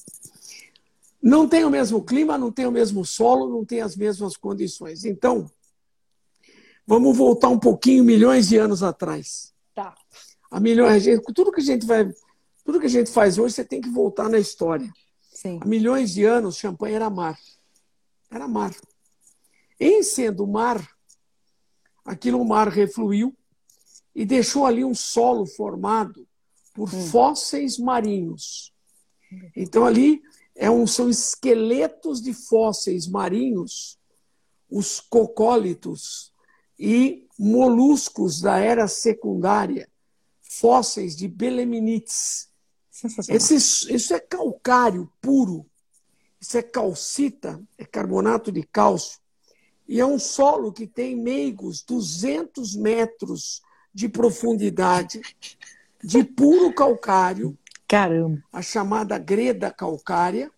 [1.22, 5.04] Não tem o mesmo clima, não tem o mesmo solo, não tem as mesmas condições.
[5.04, 5.50] Então,
[6.86, 9.54] vamos voltar um pouquinho, milhões de anos atrás.
[9.74, 9.94] Tá.
[10.50, 12.12] A milhões, tudo que a gente vai,
[12.64, 14.92] tudo que a gente faz hoje, você tem que voltar na história.
[15.32, 15.58] Sim.
[15.62, 17.38] Há milhões de anos, champanhe era mar.
[18.30, 18.74] Era mar.
[19.80, 20.86] Em sendo mar,
[22.04, 23.34] aquilo o mar refluiu
[24.14, 26.26] e deixou ali um solo formado
[26.74, 27.06] por hum.
[27.06, 28.72] fósseis marinhos.
[29.56, 30.22] Então ali
[30.54, 33.98] é um, são esqueletos de fósseis marinhos,
[34.70, 36.32] os cocólitos
[36.78, 39.88] e moluscos da era secundária,
[40.42, 42.48] fósseis de belemnites.
[43.28, 45.66] Esse, isso é calcário puro,
[46.40, 49.18] isso é calcita, é carbonato de cálcio.
[49.86, 55.20] E é um solo que tem meigos 200 metros de profundidade,
[56.02, 57.56] de puro calcário.
[57.86, 58.42] Caramba!
[58.52, 60.50] A chamada greda calcária.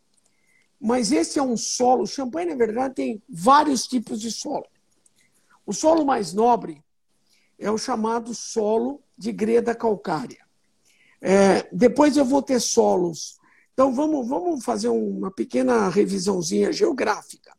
[0.80, 2.02] Mas esse é um solo.
[2.02, 4.66] O champanhe, na verdade, tem vários tipos de solo.
[5.64, 6.82] O solo mais nobre
[7.58, 10.44] é o chamado solo de greda calcária.
[11.20, 13.40] É, depois eu vou ter solos.
[13.72, 17.55] Então vamos, vamos fazer uma pequena revisãozinha geográfica.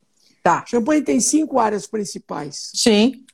[0.48, 0.64] Tá.
[0.66, 2.72] Champagne tem cinco áreas principais.
[2.74, 3.26] Sim.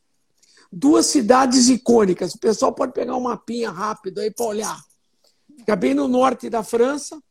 [0.71, 2.33] Duas cidades icônicas.
[2.33, 4.83] O pessoal pode pegar um mapinha rápido aí para olhar.
[5.59, 7.21] Fica bem no norte da França,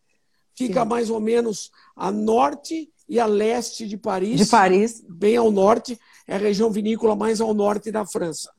[0.54, 0.88] fica Sim.
[0.88, 4.38] mais ou menos a norte e a leste de Paris.
[4.38, 5.02] De Paris.
[5.08, 8.52] Bem ao norte, é a região vinícola mais ao norte da França.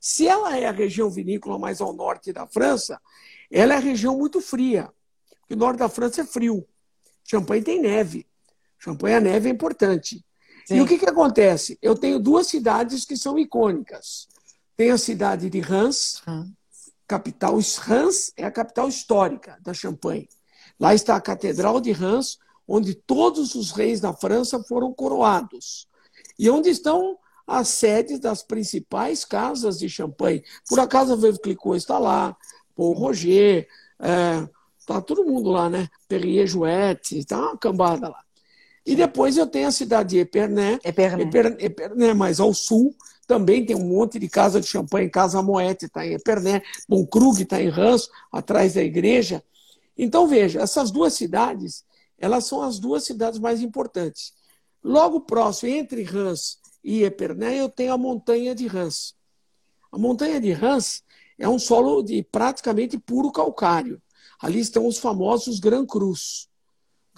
[0.00, 2.98] Se ela é a região vinícola mais ao norte da França,
[3.50, 4.90] ela é a região muito fria.
[5.42, 6.66] Porque o norte da França é frio.
[7.22, 8.26] Champagne tem neve.
[8.78, 10.24] Champagne, a neve é importante.
[10.70, 10.76] Sim.
[10.76, 11.76] E o que, que acontece?
[11.82, 14.28] Eu tenho duas cidades que são icônicas.
[14.76, 16.22] Tem a cidade de Reims,
[17.08, 17.58] capital.
[17.82, 20.28] Reims é a capital histórica da Champagne.
[20.78, 25.88] Lá está a Catedral de Reims, onde todos os reis da França foram coroados.
[26.38, 30.44] E onde estão as sedes das principais casas de Champagne.
[30.68, 32.36] Por acaso a Veuve Clicquot está lá,
[32.76, 33.66] Paul Roger,
[33.98, 34.48] é,
[34.86, 35.88] tá todo mundo lá, né?
[36.06, 38.22] Perrier Jouet, está uma cambada lá.
[38.84, 41.26] E depois eu tenho a cidade de Epernay, Epernay.
[41.26, 42.94] Epernay, Epernay mais ao sul,
[43.26, 47.62] também tem um monte de casa de champanhe, Casa Moete está em Epernay, Bonkrug está
[47.62, 49.40] em Rans, atrás da igreja.
[49.96, 51.84] Então, veja, essas duas cidades,
[52.18, 54.32] elas são as duas cidades mais importantes.
[54.82, 59.14] Logo próximo, entre Rans e Epernay, eu tenho a montanha de Rans.
[59.92, 61.04] A montanha de Rans
[61.38, 64.02] é um solo de praticamente puro calcário.
[64.40, 66.49] Ali estão os famosos Gran Cruz.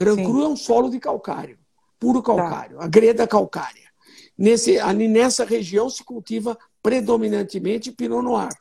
[0.05, 0.25] Gran Sim.
[0.25, 1.59] Cru é um solo de calcário,
[1.99, 2.27] puro tá.
[2.27, 2.85] calcário, tá.
[2.85, 3.91] a greda calcária.
[4.37, 8.53] Nesse, ali nessa região se cultiva predominantemente Pinot Noir.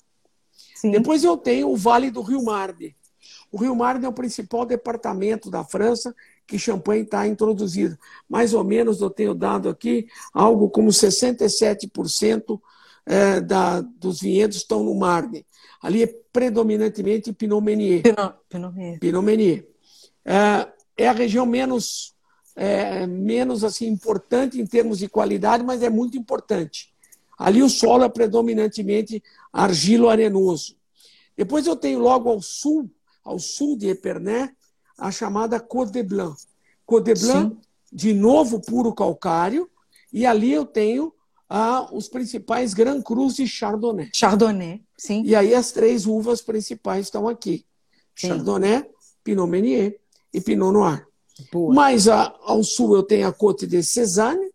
[0.75, 0.91] Sim.
[0.91, 2.95] Depois eu tenho o Vale do Rio Marne.
[3.51, 6.15] O Rio Marne é o principal departamento da França
[6.47, 7.97] que Champagne está introduzido.
[8.27, 12.59] Mais ou menos, eu tenho dado aqui, algo como 67%
[13.05, 15.45] é, da, dos vinhedos estão no Marne.
[15.81, 18.03] Ali é predominantemente Pinot Meunier.
[18.03, 18.99] Pinot, Pinot Meunier.
[18.99, 19.67] Pinot Meunier.
[20.25, 20.67] É,
[21.01, 22.13] é a região menos,
[22.55, 26.93] é, menos assim importante em termos de qualidade, mas é muito importante.
[27.37, 30.75] Ali o solo é predominantemente argilo-arenoso.
[31.35, 32.89] Depois eu tenho logo ao sul,
[33.23, 34.49] ao sul de Epernay,
[34.97, 36.39] a chamada Côte de Blanc.
[36.85, 37.61] Côte de Blanc, Sim.
[37.91, 39.67] de novo puro calcário,
[40.13, 41.11] e ali eu tenho
[41.49, 44.09] ah, os principais Grand Cruz de Chardonnay.
[44.13, 45.23] Chardonnay, sim.
[45.25, 47.65] E aí as três uvas principais estão aqui.
[48.15, 48.27] Sim.
[48.27, 48.85] Chardonnay,
[49.23, 49.99] Pinot Meunier
[50.33, 51.07] e Pinot Noir.
[51.51, 51.73] Boa.
[51.73, 54.51] Mais a, ao sul eu tenho a Côte de Cézanne,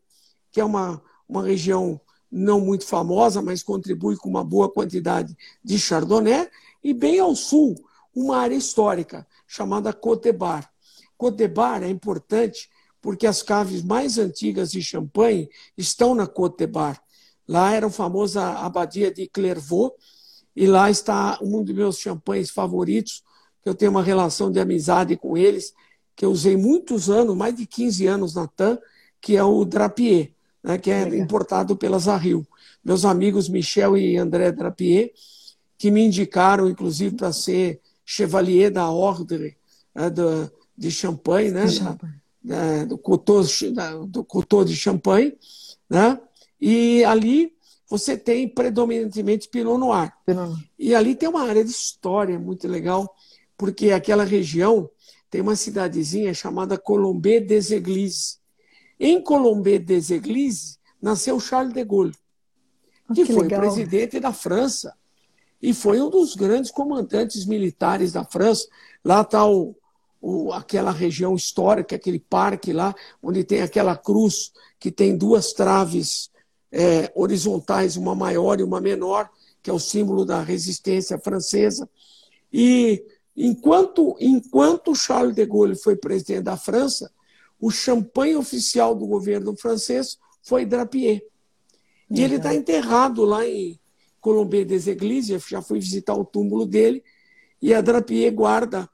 [0.53, 5.79] que é uma, uma região não muito famosa, mas contribui com uma boa quantidade de
[5.79, 6.49] Chardonnay.
[6.83, 7.75] E bem ao sul,
[8.15, 10.71] uma área histórica chamada Côte de Bar.
[11.17, 12.69] Côte de Bar é importante
[13.01, 17.01] porque as caves mais antigas de Champagne estão na Côte de Bar.
[17.47, 19.95] Lá era a famosa abadia de Clairvaux,
[20.57, 23.23] e lá está um dos meus champanhes favoritos,
[23.69, 25.75] eu tenho uma relação de amizade com eles,
[26.15, 28.79] que eu usei muitos anos, mais de 15 anos na TAM,
[29.21, 30.31] que é o Drapier,
[30.63, 31.19] né, que é Legal.
[31.19, 32.47] importado pela Zarril.
[32.85, 35.13] Meus amigos Michel e André Drapier,
[35.77, 39.57] que me indicaram, inclusive, para ser chevalier da Ordre
[39.95, 41.65] né, do, de Champagne, né,
[42.43, 43.43] da, do, Coteau,
[44.07, 45.37] do Coteau de Champagne.
[45.91, 46.19] Né,
[46.61, 47.53] e ali
[47.89, 50.13] você tem predominantemente Pinot Noir.
[50.25, 50.57] Pinot.
[50.79, 53.15] E ali tem uma área de história muito legal,
[53.57, 54.91] porque aquela região
[55.31, 58.41] tem uma cidadezinha chamada Colombé des Églises.
[58.99, 62.15] Em Colombé des Églises nasceu Charles de Gaulle,
[63.09, 63.61] ah, que, que foi legal.
[63.61, 64.95] presidente da França
[65.61, 68.67] e foi um dos grandes comandantes militares da França.
[69.05, 69.43] Lá está
[70.55, 76.31] aquela região histórica, aquele parque lá, onde tem aquela cruz que tem duas traves
[76.71, 79.31] é, horizontais, uma maior e uma menor,
[79.63, 81.89] que é o símbolo da resistência francesa.
[82.53, 83.05] E
[83.37, 87.13] Enquanto, enquanto Charles de Gaulle foi presidente da França,
[87.61, 91.23] o champanhe oficial do governo francês foi Drapier.
[92.11, 93.79] E ele está enterrado lá em
[94.21, 97.03] Colombé des Églises, já fui visitar o túmulo dele,
[97.61, 98.89] e a Drapier guarda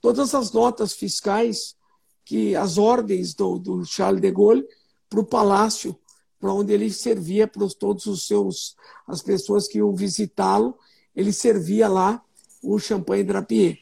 [0.00, 1.76] todas as notas fiscais,
[2.24, 4.64] que as ordens do, do Charles de Gaulle
[5.08, 5.98] para o palácio,
[6.38, 8.76] para onde ele servia para todos os seus
[9.06, 10.78] as pessoas que iam visitá-lo,
[11.14, 12.22] ele servia lá
[12.62, 13.78] o champanhe Drapier.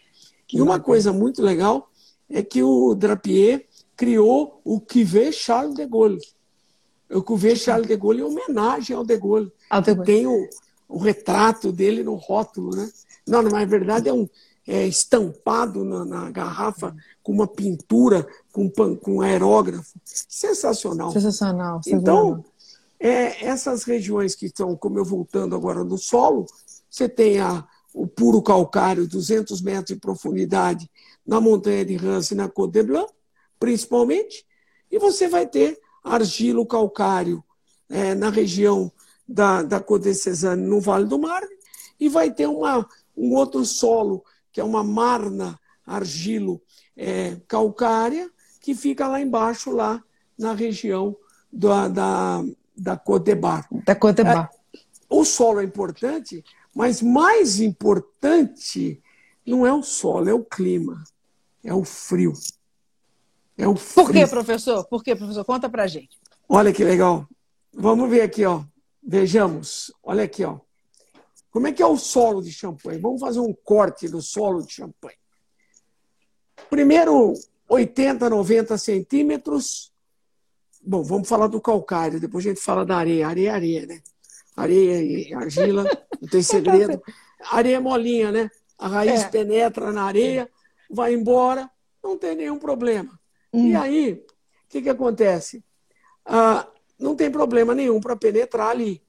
[0.53, 1.91] E uma coisa muito legal
[2.29, 6.21] é que o Drapier criou o Cuvée Charles de Gaulle.
[7.11, 9.53] O Cuvée Charles de Gaulle em homenagem ao de Gaulle.
[9.69, 10.07] Ao de Gaulle.
[10.07, 10.49] Tem o,
[10.89, 12.91] o, retrato dele no rótulo, né?
[13.27, 14.29] Não, na verdade é um
[14.67, 19.99] é estampado na, na garrafa com uma pintura, com, com aerógrafo.
[20.05, 21.11] Sensacional.
[21.11, 21.81] Sensacional.
[21.87, 22.45] Então,
[23.01, 26.45] é, essas regiões que estão, como eu voltando agora no solo,
[26.91, 30.91] você tem a, o puro calcário, 200 metros de profundidade,
[31.27, 33.13] na montanha de Rance e na Côte de Blanc,
[33.59, 34.47] principalmente,
[34.91, 37.43] e você vai ter argilo calcário
[37.89, 38.91] é, na região
[39.27, 41.57] da, da Côte de Cézanne, no Vale do Marne,
[42.01, 46.63] e vai ter uma, um outro solo, que é uma marna argilo
[46.97, 50.03] é, calcária, que fica lá embaixo, lá
[50.39, 51.17] na região
[51.53, 52.45] da, da,
[52.77, 53.67] da Côte de Bar.
[53.85, 54.51] Da Côte de Bar.
[54.53, 54.79] É,
[55.11, 56.45] o solo é importante
[56.79, 59.03] mas mais importante
[59.45, 61.03] não é o solo, é o clima,
[61.65, 62.33] é o frio.
[63.57, 64.07] É o frio.
[64.07, 64.87] Por que, professor?
[64.87, 65.45] Por que, professor?
[65.45, 66.21] Conta pra gente.
[66.49, 67.27] Olha que legal.
[67.75, 68.63] Vamos ver aqui, ó.
[69.03, 69.93] Vejamos.
[70.05, 70.61] Olha aqui, ó.
[71.51, 73.01] Como é que é o solo de champanhe?
[73.01, 75.19] Vamos fazer um corte do solo de champanhe.
[76.71, 77.35] Primeiro,
[77.69, 79.93] 80, 90 centímetros.
[80.81, 83.27] Bom, vamos falar do calcário, depois a gente fala da areia.
[83.27, 84.01] Areia areia, né?
[84.61, 85.85] Areia e argila,
[86.21, 87.03] não tem segredo.
[87.51, 88.51] Areia é molinha, né?
[88.79, 89.29] A raiz é.
[89.29, 90.49] penetra na areia,
[90.91, 91.71] vai embora,
[92.03, 93.19] não tem nenhum problema.
[93.53, 93.71] Hum.
[93.71, 95.65] E aí, o que, que acontece?
[96.25, 96.69] Ah,
[96.99, 99.03] não tem problema nenhum para penetrar ali.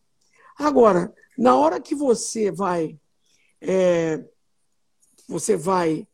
[0.57, 2.99] Agora, na hora que você vai,
[3.62, 4.23] é,
[5.27, 6.07] você vai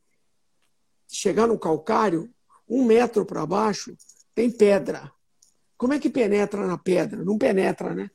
[1.07, 2.29] chegar no calcário,
[2.67, 3.95] um metro para baixo,
[4.33, 5.11] tem pedra.
[5.77, 7.23] Como é que penetra na pedra?
[7.23, 8.09] Não penetra, né?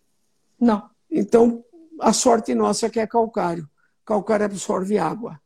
[0.59, 0.90] Não.
[1.11, 1.65] Então,
[2.01, 3.69] a sorte nossa é que é calcário.
[4.05, 5.41] calcário absorve água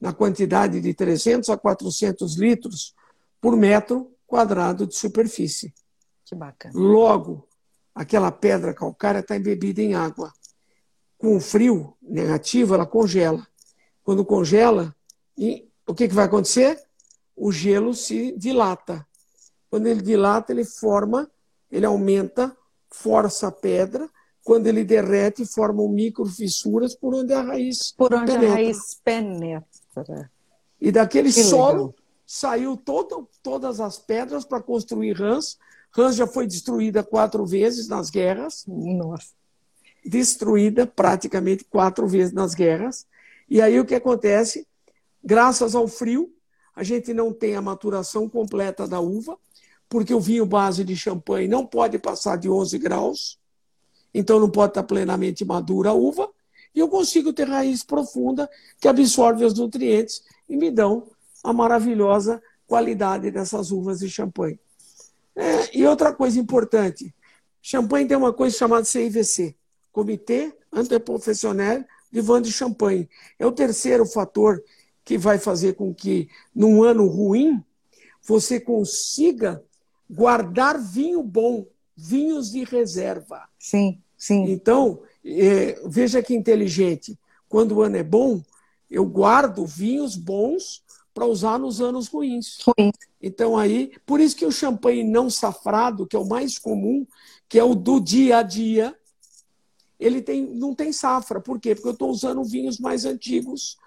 [0.00, 2.94] na quantidade de 300 a 400 litros
[3.40, 5.72] por metro quadrado de superfície.
[6.24, 6.74] Que bacana.
[6.76, 7.48] Logo,
[7.94, 10.32] aquela pedra calcária está embebida em água.
[11.16, 13.46] Com o frio negativo, ela congela.
[14.02, 14.94] Quando congela,
[15.86, 16.78] o que, que vai acontecer?
[17.36, 19.06] O gelo se dilata.
[19.70, 21.30] Quando ele dilata, ele forma,
[21.70, 22.56] ele aumenta,
[22.90, 24.08] força a pedra.
[24.44, 28.50] Quando ele derrete, formam microfissuras por onde a raiz Por onde penetra.
[28.50, 30.30] a raiz penetra.
[30.78, 31.94] E daquele que solo legal.
[32.26, 35.56] saiu todo, todas as pedras para construir rãs.
[35.90, 38.64] Rãs já foi destruída quatro vezes nas guerras.
[38.68, 39.28] Nossa.
[40.04, 43.06] Destruída praticamente quatro vezes nas guerras.
[43.48, 44.66] E aí o que acontece?
[45.22, 46.30] Graças ao frio,
[46.76, 49.38] a gente não tem a maturação completa da uva,
[49.88, 53.38] porque o vinho base de champanhe não pode passar de 11 graus,
[54.14, 56.30] então não pode estar plenamente madura a uva,
[56.74, 58.48] e eu consigo ter raiz profunda
[58.80, 61.08] que absorve os nutrientes e me dão
[61.42, 64.58] a maravilhosa qualidade dessas uvas de champanhe.
[65.36, 67.14] É, e outra coisa importante,
[67.60, 69.54] champanhe tem uma coisa chamada CIVC,
[69.92, 73.08] Comitê Interprofessionnel de Vin de Champagne.
[73.38, 74.62] É o terceiro fator
[75.04, 77.62] que vai fazer com que, num ano ruim,
[78.22, 79.62] você consiga
[80.08, 83.48] guardar vinho bom, vinhos de reserva.
[83.58, 84.44] Sim, sim.
[84.50, 87.18] Então, é, veja que inteligente.
[87.48, 88.42] Quando o ano é bom,
[88.90, 90.82] eu guardo vinhos bons
[91.12, 92.58] para usar nos anos ruins.
[92.66, 92.90] Ruim.
[93.22, 97.06] Então aí, por isso que o champanhe não safrado, que é o mais comum,
[97.48, 98.96] que é o do dia a dia,
[99.98, 101.40] ele tem, não tem safra.
[101.40, 101.74] Por quê?
[101.74, 103.78] Porque eu estou usando vinhos mais antigos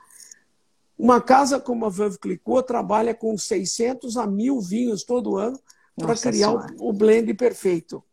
[0.98, 5.60] uma casa como a Veuve Clicquot trabalha com 600 a 1000 vinhos todo ano
[5.96, 8.04] para criar o, o, blend perfeito.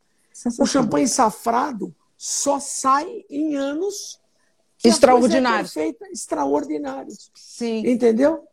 [0.59, 1.95] O champanhe safrado
[2.27, 4.19] só sai em anos
[4.83, 5.77] extraordinários.
[5.77, 7.31] É extraordinários.
[7.35, 7.87] Sim.
[7.87, 8.49] Entendeu?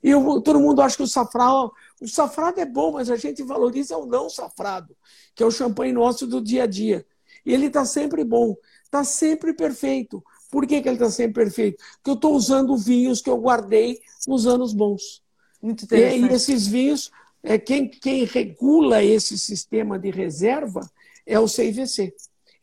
[0.00, 3.42] E eu, todo mundo acha que o safrado, o safrado é bom, mas a gente
[3.42, 4.96] valoriza o não safrado,
[5.34, 7.04] que é o champanhe nosso do dia a dia.
[7.44, 10.22] E ele está sempre bom, está sempre perfeito.
[10.48, 11.82] Por que, que ele está sempre perfeito?
[11.96, 15.20] Porque eu estou usando vinhos que eu guardei nos anos bons.
[15.60, 16.28] Muito interessante.
[16.28, 17.10] E, e esses vinhos,
[17.42, 20.88] é, quem, quem regula esse sistema de reserva
[21.26, 22.14] é o CIVC.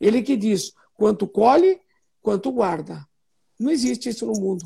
[0.04, 1.80] Ele que diz quanto colhe,
[2.20, 3.06] quanto guarda.
[3.58, 4.64] Não existe isso no mundo.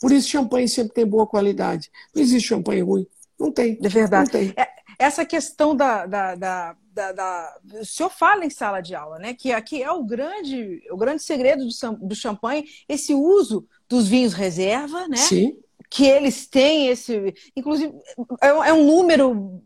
[0.00, 1.90] Por isso, champanhe sempre tem boa qualidade.
[2.14, 3.06] Não existe champanhe ruim.
[3.38, 3.78] Não tem.
[3.82, 4.30] É verdade.
[4.30, 4.54] Tem.
[4.56, 4.66] É,
[4.98, 9.34] essa questão da, da, da, da, da, O senhor fala em sala de aula, né?
[9.34, 14.32] Que aqui é o grande, o grande segredo do, do champanhe, esse uso dos vinhos
[14.32, 15.18] reserva, né?
[15.18, 15.58] Sim.
[15.90, 17.34] Que eles têm esse.
[17.54, 17.92] Inclusive,
[18.40, 19.62] é, é um número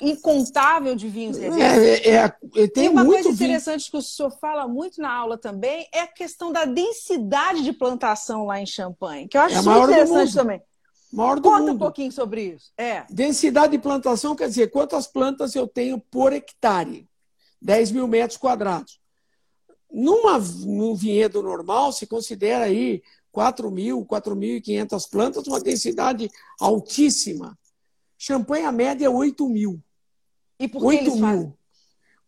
[0.00, 1.60] incontável de vinhos reserva.
[1.60, 3.90] É, é, é, tem e uma coisa interessante vinho.
[3.90, 8.46] que o senhor fala muito na aula também é a questão da densidade de plantação
[8.46, 10.62] lá em Champanhe, que eu acho é muito interessante também.
[11.12, 11.72] Maior do Conta mundo.
[11.72, 12.72] um pouquinho sobre isso.
[12.76, 13.04] É.
[13.10, 17.06] Densidade de plantação quer dizer quantas plantas eu tenho por hectare.
[17.60, 18.98] 10 mil metros quadrados.
[19.92, 27.58] Numa, num vinhedo normal, se considera aí 4 mil, 4.500 plantas, uma densidade altíssima.
[28.24, 29.82] Champanhe, a média é 8 mil.
[30.56, 31.18] E por que 8 mil.
[31.18, 31.54] Fazem?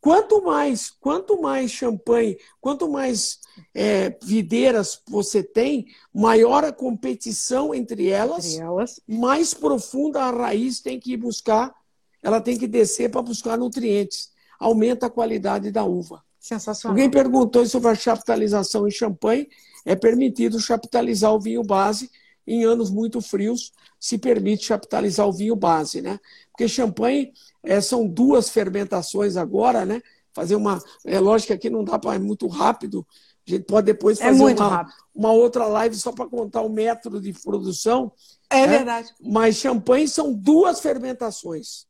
[0.00, 3.38] Quanto mais, quanto mais champanhe, quanto mais
[3.72, 10.80] é, videiras você tem, maior a competição entre elas, entre elas, mais profunda a raiz
[10.80, 11.72] tem que ir buscar,
[12.20, 14.32] ela tem que descer para buscar nutrientes.
[14.58, 16.24] Aumenta a qualidade da uva.
[16.40, 16.96] Sensacional.
[16.96, 19.48] Alguém perguntou sobre a chaptalização em champanhe.
[19.86, 22.10] É permitido chaptalizar o vinho base
[22.46, 26.18] em anos muito frios, se permite chaptalizar o vinho base, né?
[26.50, 30.02] Porque champanhe é, são duas fermentações agora, né?
[30.32, 30.82] Fazer uma.
[31.04, 33.06] É lógico que aqui não dá para ir muito rápido.
[33.46, 36.68] A gente pode depois é fazer é uma, uma outra live só para contar o
[36.68, 38.12] método de produção.
[38.50, 38.78] É né?
[38.78, 39.12] verdade.
[39.20, 41.86] Mas champanhe são duas fermentações.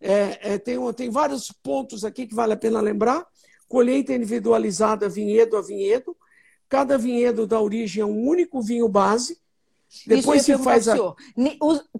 [0.00, 3.26] É, é, tem, tem vários pontos aqui que vale a pena lembrar.
[3.66, 6.16] Colheita individualizada, vinhedo a vinhedo.
[6.68, 9.38] Cada vinhedo dá origem a um único vinho base.
[10.06, 10.96] Depois se faz a...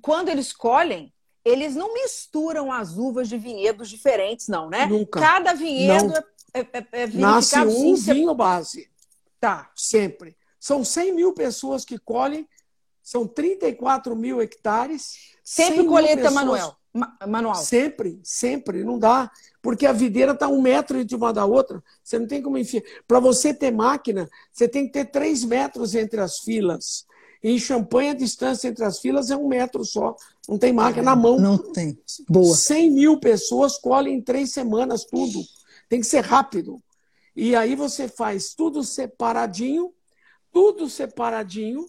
[0.01, 1.13] Quando eles colhem,
[1.45, 4.87] eles não misturam as uvas de vinhedos diferentes, não, né?
[4.87, 5.21] Nunca.
[5.21, 6.25] Cada vinhedo não.
[6.55, 8.89] é, é, é Nasce um vinho base.
[9.39, 9.71] Tá.
[9.77, 10.37] Sempre.
[10.59, 12.49] São 100 mil pessoas que colhem,
[13.03, 15.35] são 34 mil hectares.
[15.45, 16.35] Sempre colheita pessoas...
[16.35, 16.77] manual.
[17.29, 17.55] manual.
[17.57, 18.83] Sempre, sempre.
[18.83, 19.31] Não dá.
[19.61, 21.85] Porque a videira está um metro entre uma da outra.
[22.03, 22.83] Você não tem como enfiar.
[23.07, 27.05] Para você ter máquina, você tem que ter três metros entre as filas.
[27.45, 30.17] Em Champanhe, a distância entre as filas é um metro só.
[30.49, 31.39] Não tem máquina na mão.
[31.39, 32.01] Não tem.
[32.27, 32.57] Boa.
[32.57, 35.45] 100 mil pessoas colhem em três semanas tudo.
[35.87, 36.83] Tem que ser rápido.
[37.37, 39.93] E aí você faz tudo separadinho,
[40.51, 41.85] tudo separadinho,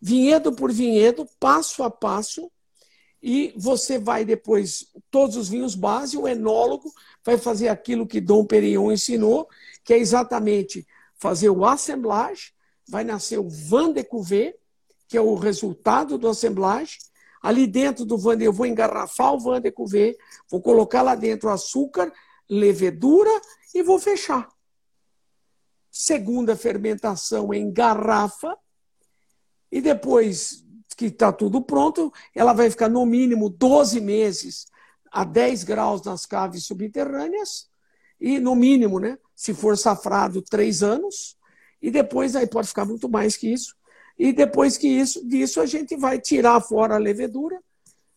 [0.00, 2.50] vinhedo por vinhedo, passo a passo,
[3.22, 6.90] e você vai depois, todos os vinhos base, o enólogo
[7.22, 9.46] vai fazer aquilo que Dom Perignon ensinou,
[9.84, 10.86] que é exatamente
[11.16, 12.52] fazer o assemblage,
[12.88, 14.56] vai nascer o vin de cuvée,
[15.08, 16.98] que é o resultado do assemblage.
[17.42, 20.16] Ali dentro do vin, eu vou engarrafar o vin de cuvée,
[20.50, 22.12] vou colocar lá dentro açúcar,
[22.48, 23.30] levedura
[23.74, 24.48] e vou fechar.
[25.90, 28.56] Segunda fermentação em garrafa,
[29.70, 30.64] e depois
[30.96, 34.66] que está tudo pronto, ela vai ficar no mínimo 12 meses
[35.12, 37.68] a 10 graus nas caves subterrâneas,
[38.18, 41.36] e no mínimo, né, se for safrado, 3 anos,
[41.80, 43.76] e depois aí pode ficar muito mais que isso.
[44.18, 47.60] E depois que isso, disso a gente vai tirar fora a levedura,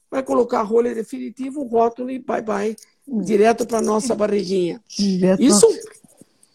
[0.10, 2.76] vai colocar a rolha definitiva, o rótulo e bye bye,
[3.08, 4.82] direto para nossa barriguinha.
[4.88, 5.42] Direto.
[5.42, 5.68] Isso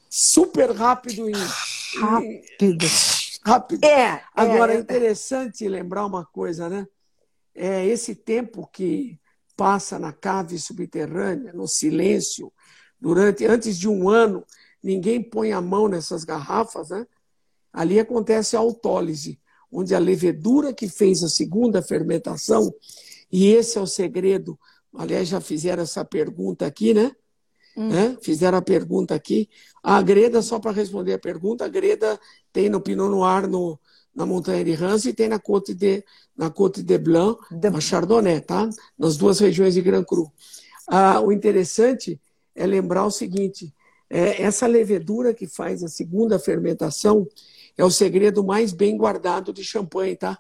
[0.09, 1.32] super rápido e
[1.99, 2.86] rápido
[3.45, 3.84] rápido.
[3.84, 6.86] É, Agora, é, é interessante lembrar uma coisa, né?
[7.55, 9.18] É esse tempo que
[9.57, 12.53] passa na cave subterrânea, no silêncio,
[13.01, 14.45] durante antes de um ano,
[14.82, 17.07] ninguém põe a mão nessas garrafas, né?
[17.75, 22.72] Ali acontece a autólise, onde a levedura que fez a segunda fermentação,
[23.31, 24.57] e esse é o segredo.
[24.97, 27.11] Aliás, já fizeram essa pergunta aqui, né?
[27.77, 27.89] Hum.
[27.89, 28.16] Né?
[28.22, 29.49] Fizeram a pergunta aqui.
[29.83, 32.18] A Greda, só para responder a pergunta, a Greda
[32.53, 33.77] tem no Pinot Noir no,
[34.14, 36.05] na Montanha de Rance e tem na Côte de,
[36.37, 37.66] na Côte de Blanc, de...
[37.66, 38.70] a Chardonnay, tá?
[38.97, 40.31] Nas duas regiões de Grand Cru.
[40.87, 42.20] Ah, o interessante
[42.55, 43.75] é lembrar o seguinte:
[44.09, 47.27] é, essa levedura que faz a segunda fermentação
[47.77, 50.39] é o segredo mais bem guardado de champanhe, tá?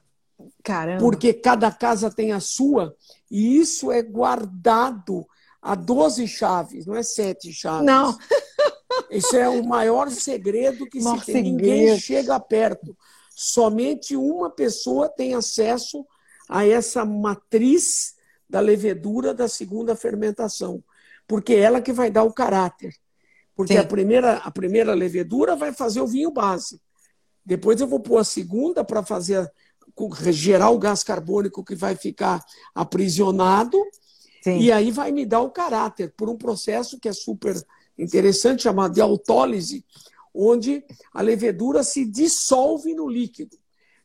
[0.62, 1.00] Caramba.
[1.00, 2.94] Porque cada casa tem a sua
[3.30, 5.26] e isso é guardado
[5.60, 7.86] a 12 chaves, não é sete chaves.
[7.86, 8.16] Não.
[9.10, 11.42] Esse é o maior segredo que se tem.
[11.42, 12.96] Ninguém chega perto.
[13.30, 16.06] Somente uma pessoa tem acesso
[16.48, 18.14] a essa matriz
[18.48, 20.82] da levedura da segunda fermentação,
[21.26, 22.94] porque é ela que vai dar o caráter.
[23.56, 26.80] Porque a primeira, a primeira levedura vai fazer o vinho base.
[27.44, 29.50] Depois eu vou pôr a segunda para fazer
[30.30, 33.78] gerar o gás carbônico que vai ficar aprisionado
[34.44, 34.58] Sim.
[34.58, 37.56] E aí vai me dar o caráter por um processo que é super
[37.98, 39.86] interessante, chamado de autólise,
[40.34, 40.84] onde
[41.14, 43.56] a levedura se dissolve no líquido.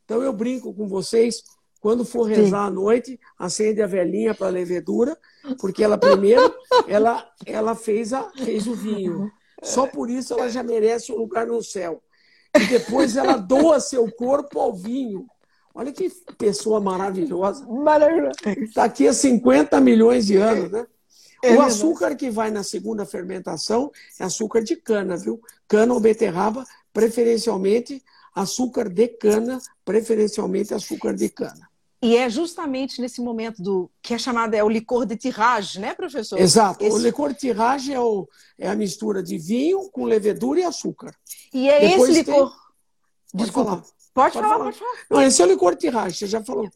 [0.02, 1.44] Então eu brinco com vocês,
[1.78, 2.68] quando for rezar Sim.
[2.68, 5.14] à noite, acende a velhinha para a levedura,
[5.60, 6.54] porque ela primeiro
[6.88, 9.30] ela, ela fez, a, fez o vinho.
[9.62, 12.02] Só por isso ela já merece um lugar no céu.
[12.54, 15.26] E depois ela doa seu corpo ao vinho.
[15.74, 17.64] Olha que pessoa maravilhosa.
[17.66, 18.36] Maravilhosa.
[18.58, 20.86] Está aqui há 50 milhões de anos, né?
[21.42, 25.40] É o açúcar que vai na segunda fermentação é açúcar de cana, viu?
[25.66, 28.02] Cana ou beterraba, preferencialmente
[28.34, 31.69] açúcar de cana, preferencialmente açúcar de cana.
[32.02, 35.94] E é justamente nesse momento do que é chamado é o licor de tirage, né,
[35.94, 36.38] professor?
[36.38, 36.82] Exato.
[36.82, 36.96] Esse...
[36.96, 38.26] O licor de tirage é, o,
[38.58, 41.14] é a mistura de vinho com levedura e açúcar.
[41.52, 42.50] E é Depois esse licor.
[42.50, 43.42] Tem...
[43.42, 43.70] Desculpa.
[43.70, 43.82] Falar.
[44.12, 44.92] Pode, pode falar, falar, pode falar.
[45.10, 46.68] Não, esse é o licor Tirage, você já falou.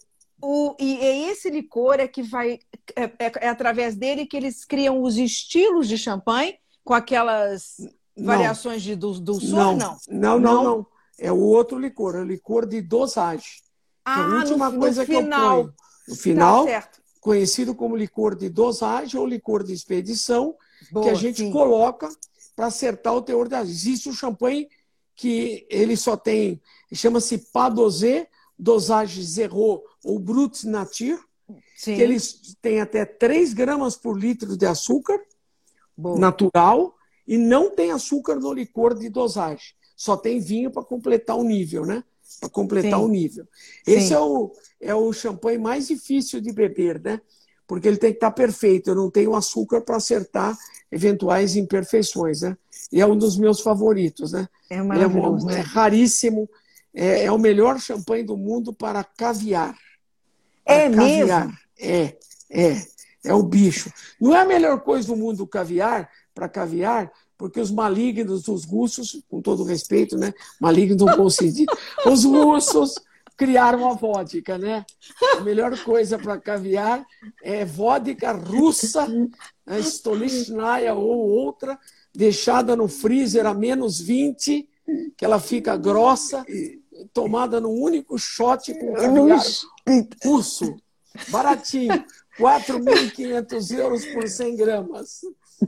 [0.43, 2.59] O, e é esse licor é que vai.
[2.95, 7.77] É, é, é, através dele que eles criam os estilos de champanhe com aquelas
[8.15, 8.27] não.
[8.27, 9.77] variações de do, do não.
[9.77, 9.99] não.
[10.09, 10.87] Não, não, não.
[11.19, 13.64] É o outro licor, é o licor de dosagem.
[14.05, 15.59] Ah, é a última no, coisa no que final.
[15.59, 15.75] eu ponho.
[16.07, 16.89] No final, tá
[17.21, 20.55] conhecido como licor de dosagem ou licor de expedição,
[20.93, 21.51] Boa, que a gente sim.
[21.51, 22.09] coloca
[22.55, 23.63] para acertar o teor da.
[23.63, 24.69] Existe o champanhe
[25.17, 26.61] que ele só tem,
[26.93, 28.29] chama-se Padosé,
[28.59, 31.19] dosagem zero ou Brut Nature,
[31.77, 31.97] Sim.
[31.97, 35.21] que eles têm até 3 gramas por litro de açúcar
[35.97, 36.19] Bom.
[36.19, 36.95] natural
[37.27, 39.75] e não tem açúcar no licor de dosagem.
[39.97, 42.03] Só tem vinho para completar o nível, né?
[42.41, 43.05] Para completar Sim.
[43.05, 43.47] o nível.
[43.87, 47.21] Esse é o, é o champanhe mais difícil de beber, né?
[47.67, 48.91] Porque ele tem que estar tá perfeito.
[48.91, 50.57] Eu não tenho açúcar para acertar
[50.91, 52.57] eventuais imperfeições, né?
[52.93, 54.49] E é um dos meus favoritos, né?
[54.69, 55.49] É maravilhoso.
[55.51, 56.49] É, é raríssimo.
[56.95, 59.77] É, é, o melhor champanhe do mundo para caviar.
[60.65, 61.29] É mesmo?
[61.29, 61.61] Caviar.
[61.79, 62.17] É,
[62.51, 62.95] é.
[63.25, 63.91] É o bicho.
[64.21, 67.11] Não é a melhor coisa do mundo caviar, para caviar,
[67.45, 70.33] porque os malignos dos russos, com todo respeito, né?
[70.59, 71.67] Malignos não consegui.
[72.07, 72.95] Os russos
[73.37, 74.83] criaram a vodka, né?
[75.37, 77.05] A melhor coisa para caviar
[77.43, 79.07] é vodka russa,
[79.67, 81.79] a Stolichnaya ou outra,
[82.15, 84.67] deixada no freezer a menos 20,
[85.15, 86.47] que ela fica grossa,
[87.13, 89.39] tomada num único shot com caviar
[90.25, 90.75] russo,
[91.29, 92.07] baratinho,
[92.39, 95.21] 4.500 euros por 100 gramas.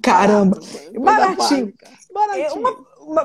[0.03, 0.59] Caramba,
[0.99, 1.73] baratinho.
[2.13, 2.45] baratinho.
[2.45, 2.71] É uma,
[3.01, 3.23] uma,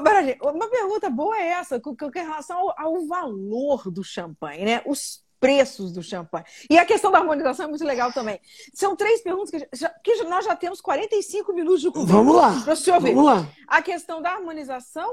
[0.51, 4.82] uma pergunta boa é essa, com, com relação ao, ao, valor do champanhe, né?
[4.86, 6.45] Os preços do champanhe.
[6.69, 8.39] E a questão da harmonização é muito legal também.
[8.76, 12.13] São três perguntas que, já, que nós já temos 45 minutos de conversa.
[12.13, 12.61] Vamos lá.
[12.63, 13.15] Para o senhor ver.
[13.15, 13.49] Vamos lá.
[13.67, 15.11] A questão da harmonização,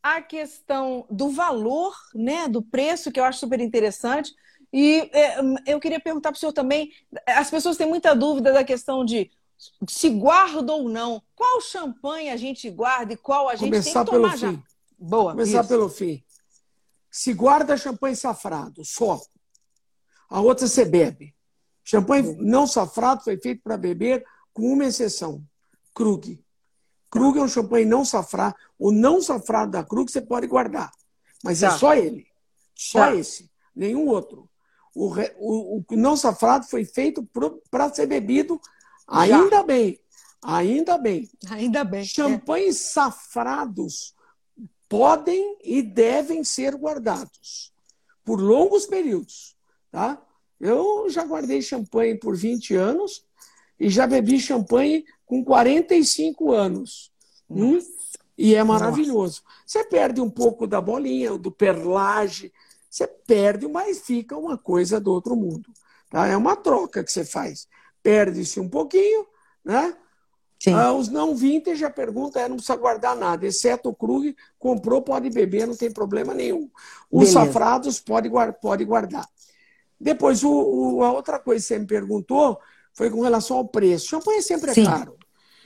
[0.00, 4.32] a questão do valor, né, do preço, que eu acho super interessante.
[4.72, 6.90] E é, eu queria perguntar para o senhor também:
[7.26, 9.28] as pessoas têm muita dúvida da questão de
[9.88, 11.22] se guarda ou não.
[11.34, 14.50] Qual champanhe a gente guarda e qual a gente Começar tem que tomar já?
[14.50, 14.62] fim.
[14.98, 15.32] Boa.
[15.32, 15.68] Começar isso.
[15.68, 16.22] pelo fim.
[17.10, 19.20] Se guarda champanhe safrado, só.
[20.28, 21.34] A outra você bebe.
[21.84, 25.44] Champanhe não safrado foi feito para beber com uma exceção:
[25.94, 26.42] Krug.
[27.10, 28.56] Krug é um champanhe não safrado.
[28.78, 30.90] O não safrado da Krug você pode guardar.
[31.42, 31.78] Mas é Tá.
[31.78, 32.26] só ele.
[32.74, 33.14] Só Tá.
[33.14, 33.50] esse.
[33.76, 34.48] Nenhum outro.
[34.94, 37.28] O, re- o- o não safrado foi feito
[37.70, 38.60] para ser bebido
[39.06, 40.00] ainda bem.
[40.42, 41.30] Ainda bem.
[41.50, 42.04] Ainda bem.
[42.04, 44.14] Champanhes safrados
[44.88, 47.72] podem e devem ser guardados
[48.24, 49.56] por longos períodos,
[49.90, 50.20] tá?
[50.60, 53.24] Eu já guardei champanhe por 20 anos
[53.78, 57.12] e já bebi champanhe com 45 anos.
[57.50, 57.78] Hum?
[58.36, 59.42] E é maravilhoso.
[59.66, 62.52] Você perde um pouco da bolinha, do perlage,
[62.90, 65.70] você perde, mas fica uma coisa do outro mundo.
[66.10, 66.26] Tá?
[66.26, 67.68] É uma troca que você faz.
[68.04, 69.26] Perde-se um pouquinho,
[69.64, 69.96] né?
[70.68, 75.02] Ah, os não vintage, a pergunta é: não precisa guardar nada, exceto o Krug, comprou,
[75.02, 76.70] pode beber, não tem problema nenhum.
[77.10, 77.46] Os Beleza.
[77.46, 78.30] safrados pode,
[78.62, 79.26] pode guardar.
[80.00, 82.58] Depois, o, o- a outra coisa que você me perguntou
[82.92, 84.06] foi com relação ao preço.
[84.08, 84.84] Champanhe sempre é Sim.
[84.84, 85.16] caro.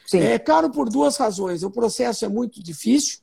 [0.07, 0.21] Sim.
[0.21, 1.63] É caro por duas razões.
[1.63, 3.19] O processo é muito difícil.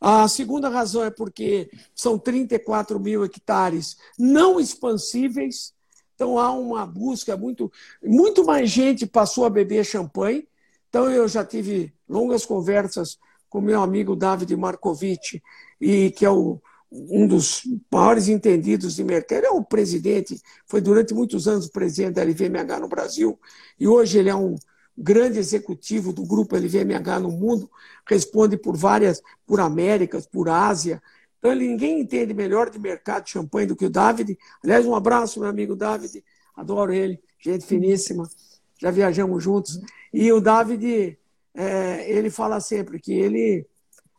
[0.00, 5.72] A segunda razão é porque são 34 mil hectares não expansíveis.
[6.14, 7.70] Então há uma busca muito.
[8.02, 10.46] Muito mais gente passou a beber champanhe.
[10.88, 15.40] Então eu já tive longas conversas com meu amigo David Markovic,
[15.80, 16.60] e que é o,
[16.90, 19.44] um dos maiores entendidos de mercado.
[19.44, 23.38] É o presidente, foi durante muitos anos presidente da LVMH no Brasil,
[23.78, 24.56] e hoje ele é um
[24.96, 27.70] grande executivo do grupo LVMH no mundo,
[28.08, 31.00] responde por várias, por Américas, por Ásia.
[31.44, 34.38] Então, ele, ninguém entende melhor de mercado de champanhe do que o David.
[34.62, 36.24] Aliás, um abraço, meu amigo David,
[36.56, 38.26] adoro ele, gente finíssima,
[38.80, 39.78] já viajamos juntos.
[40.10, 41.18] E o David,
[41.52, 43.66] é, ele fala sempre que ele,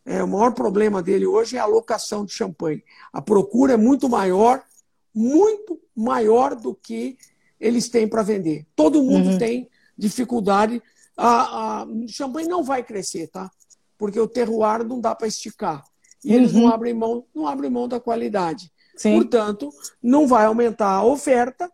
[0.06, 2.84] é, o maior problema dele hoje é a alocação de champanhe.
[3.12, 4.64] A procura é muito maior,
[5.12, 7.18] muito maior do que
[7.60, 8.68] eles têm para vender.
[8.76, 9.38] Todo mundo Uhum.
[9.40, 9.68] tem
[9.98, 10.80] dificuldade.
[11.18, 13.50] A, a, champanhe não vai crescer, tá?
[13.98, 15.84] Porque o terroir não dá para esticar.
[16.26, 16.62] E eles Uhum.
[16.62, 18.72] não abrem mão, não abrem mão da qualidade.
[18.98, 19.16] Sim.
[19.16, 19.70] Portanto,
[20.02, 21.72] não vai aumentar a oferta.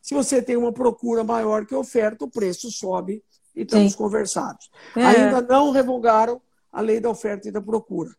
[0.00, 3.22] Se você tem uma procura maior que a oferta, o preço sobe
[3.54, 3.98] e estamos Sim.
[3.98, 4.70] conversados.
[4.96, 5.04] É.
[5.04, 6.40] Ainda não revogaram
[6.72, 8.10] a lei da oferta e da procura.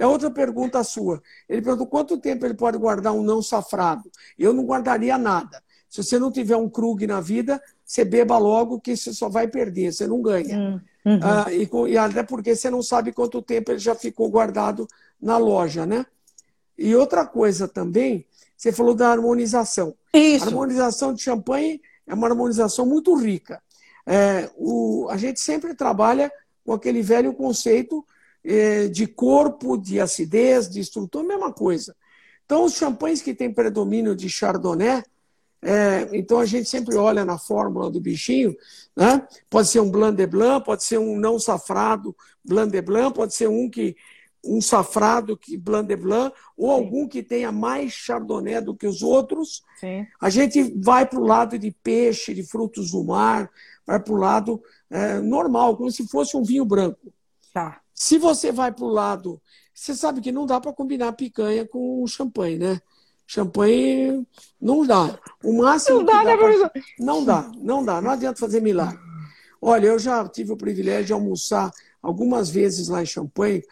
[0.00, 1.22] A outra pergunta sua.
[1.48, 4.10] Ele perguntou quanto tempo ele pode guardar um não safrado.
[4.38, 5.62] Eu não guardaria nada.
[5.88, 9.46] Se você não tiver um Krug na vida, você beba logo que você só vai
[9.46, 10.58] perder, você não ganha.
[10.58, 11.20] Hum, uhum.
[11.22, 14.88] Ah, e, e até porque você não sabe quanto tempo ele já ficou guardado
[15.22, 16.04] na loja, né?
[16.76, 19.94] E outra coisa também, você falou da harmonização.
[20.12, 20.46] A Isso.
[20.46, 23.62] harmonização de champanhe é uma harmonização muito rica.
[24.04, 26.30] É, o- a gente sempre trabalha
[26.64, 28.04] com aquele velho conceito
[28.44, 31.94] eh, de corpo, de acidez, de estrutura, mesma coisa.
[32.44, 35.00] Então, os champanhes que têm predomínio de Chardonnay,
[35.62, 38.56] é, então a gente sempre olha na fórmula do bichinho,
[38.96, 39.24] né?
[39.48, 43.32] Pode ser um Blanc de Blanc, pode ser um não safrado Blanc de Blanc, pode
[43.32, 43.94] ser um que
[44.44, 49.02] um safrado que Blanc de Blanc, ou algum que tenha mais Chardonnay do que os
[49.02, 49.62] outros.
[49.78, 50.06] Sim.
[50.20, 53.50] A gente vai para o lado de peixe, de frutos do mar,
[53.86, 57.12] vai para o lado é, normal, como se fosse um vinho branco.
[57.52, 57.80] Tá.
[57.94, 59.40] Se você vai para o lado.
[59.74, 62.80] Você sabe que não dá para combinar picanha com champanhe, né?
[63.26, 64.26] Champanhe
[64.60, 65.18] não dá.
[65.42, 65.98] O máximo.
[65.98, 66.70] Não dá, que né, pra- professor?
[66.98, 68.00] Não dá, não dá.
[68.00, 68.98] Não adianta fazer milagre.
[69.60, 71.70] Olha, eu já tive o privilégio de almoçar
[72.02, 73.62] algumas vezes lá em Champanhe,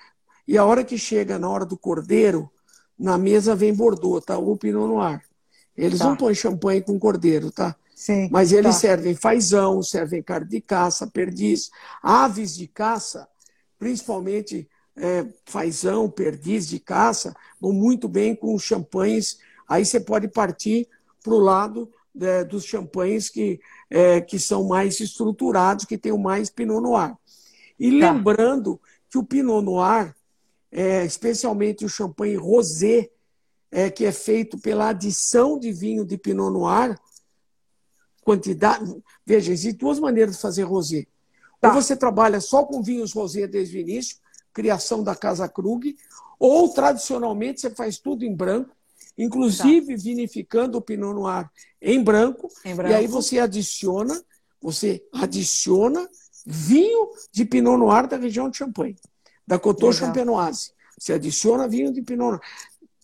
[0.50, 2.50] e a hora que chega na hora do cordeiro,
[2.98, 4.36] na mesa vem Bordeaux, tá?
[4.36, 5.22] Ou Pinot Noir.
[5.76, 6.06] Eles Tá.
[6.06, 7.76] não põem champanhe com cordeiro, tá?
[7.94, 8.28] Sim.
[8.32, 8.80] Mas eles Tá.
[8.80, 11.70] servem fazão, servem carne de caça, perdiz,
[12.02, 13.28] aves de caça,
[13.78, 19.38] principalmente é, fazão, perdiz de caça, vão muito bem com os champanhes.
[19.68, 20.86] Aí você pode partir
[21.22, 26.18] para o lado né, dos champanhes que, é, que são mais estruturados, que tem o
[26.18, 27.14] mais Pinot Noir.
[27.78, 28.10] E Tá.
[28.12, 30.14] lembrando que o Pinot Noir,
[30.72, 33.10] é, especialmente o champanhe rosé,
[33.70, 36.98] é, que é feito pela adição de vinho de Pinot Noir,
[38.22, 38.84] quantidade.
[39.24, 41.06] Veja, existem duas maneiras de fazer rosé.
[41.60, 41.68] Tá.
[41.68, 44.16] Ou você trabalha só com vinhos rosé desde o início,
[44.52, 45.96] criação da Casa Krug,
[46.38, 48.74] ou tradicionalmente você faz tudo em branco,
[49.16, 50.02] inclusive tá.
[50.02, 51.48] vinificando o Pinot Noir
[51.80, 54.20] em branco, em branco, e aí você adiciona,
[54.60, 56.08] você adiciona
[56.46, 58.96] vinho de Pinot Noir da região de Champagne,
[59.46, 60.72] da Coteau Champenoise.
[60.98, 62.40] Você adiciona vinho de Pinot Noir,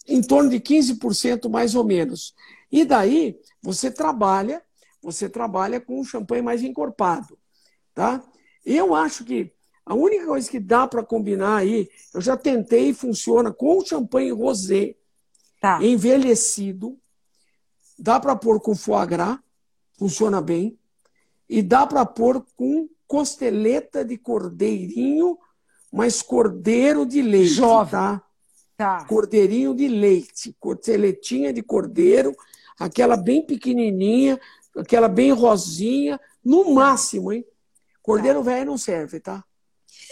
[0.06, 2.34] em torno de 15% mais ou menos.
[2.70, 4.62] E daí você trabalha,
[5.02, 7.38] você trabalha com um champanhe mais encorpado,
[7.94, 8.22] tá?
[8.64, 9.52] Eu acho que
[9.84, 14.32] a única coisa que dá para combinar aí, eu já tentei e funciona com champanhe
[14.32, 14.96] rosé,
[15.60, 15.78] tá.
[15.82, 16.98] envelhecido,
[17.96, 19.38] dá para pôr com foie gras,
[19.96, 20.76] funciona bem,
[21.48, 25.38] e dá para pôr com costeleta de cordeirinho,
[25.96, 27.90] mas cordeiro de leite, Jovem.
[27.90, 28.22] tá?
[28.76, 29.04] Tá.
[29.06, 32.36] Cordeirinho de leite, costeletinha de cordeiro,
[32.78, 34.38] aquela bem pequenininha,
[34.76, 37.46] aquela bem rosinha, no máximo, hein?
[38.02, 38.50] Cordeiro tá.
[38.50, 39.42] velho não serve, tá?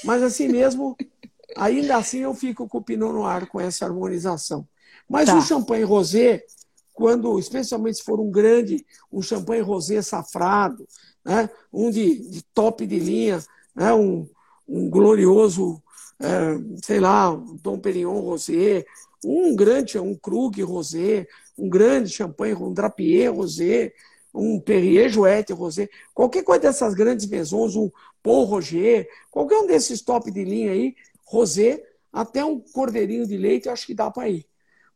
[0.03, 0.97] Mas assim mesmo,
[1.55, 4.67] ainda assim eu fico com o Pinot Noir com essa harmonização.
[5.07, 5.37] Mas tá.
[5.37, 6.47] o champanhe rosé,
[6.95, 10.89] quando, especialmente se for um grande, um champanhe rosé safrado,
[11.23, 11.51] né?
[11.71, 13.45] um de, de top de linha,
[13.77, 13.93] né?
[13.93, 14.27] um,
[14.69, 15.83] um glorioso,
[16.21, 18.85] é, sei lá, Dom Perignon rosé,
[19.25, 23.93] um grande, um Krug rosé, um grande champanhe, um Drapier rosé,
[24.35, 27.91] um Perrier Jouette rosé, qualquer coisa dessas grandes maisons, um
[28.23, 30.95] Paul Roger, qualquer um desses top de linha aí,
[31.25, 34.47] rosé, até um cordeirinho de leite, eu acho que dá para ir.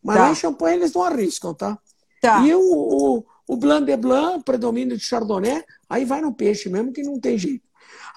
[0.03, 0.31] Mas tá.
[0.31, 1.79] em champanhe eles não arriscam, tá?
[2.21, 2.45] tá.
[2.47, 6.93] E o, o, o Blanc de Blanc, predomínio de Chardonnay, aí vai no peixe mesmo,
[6.93, 7.68] que não tem jeito.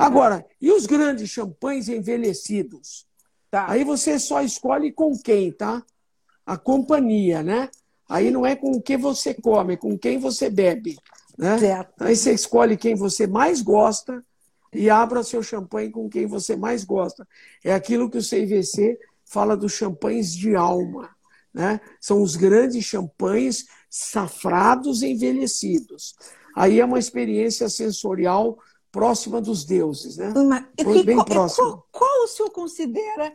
[0.05, 3.05] Agora, e os grandes champanhes envelhecidos?
[3.49, 3.69] Tá.
[3.69, 5.83] Aí você só escolhe com quem, tá?
[6.45, 7.69] A companhia, né?
[8.09, 10.97] Aí não é com o que você come, é com quem você bebe.
[11.37, 11.57] Né?
[11.57, 12.03] Certo.
[12.03, 14.23] Aí você escolhe quem você mais gosta
[14.73, 17.27] e abra seu champanhe com quem você mais gosta.
[17.63, 21.09] É aquilo que o CIVC fala dos champanhes de alma.
[21.53, 21.79] Né?
[21.99, 26.15] São os grandes champanhes safrados e envelhecidos.
[26.55, 28.57] Aí é uma experiência sensorial
[28.91, 30.33] próxima dos deuses, né?
[30.35, 31.67] Mas, bem qual, próxima.
[31.67, 33.33] Qual, qual o senhor considera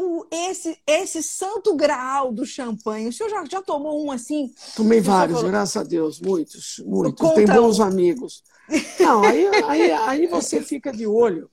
[0.00, 3.08] o, esse, esse santo graal do champanhe.
[3.08, 4.52] O senhor já, já tomou um assim?
[4.76, 5.50] Tomei vários, falou...
[5.50, 7.34] graças a Deus, muitos, muitos.
[7.34, 8.44] Tem bons amigos.
[9.00, 11.50] Não, aí, aí, aí você fica de olho.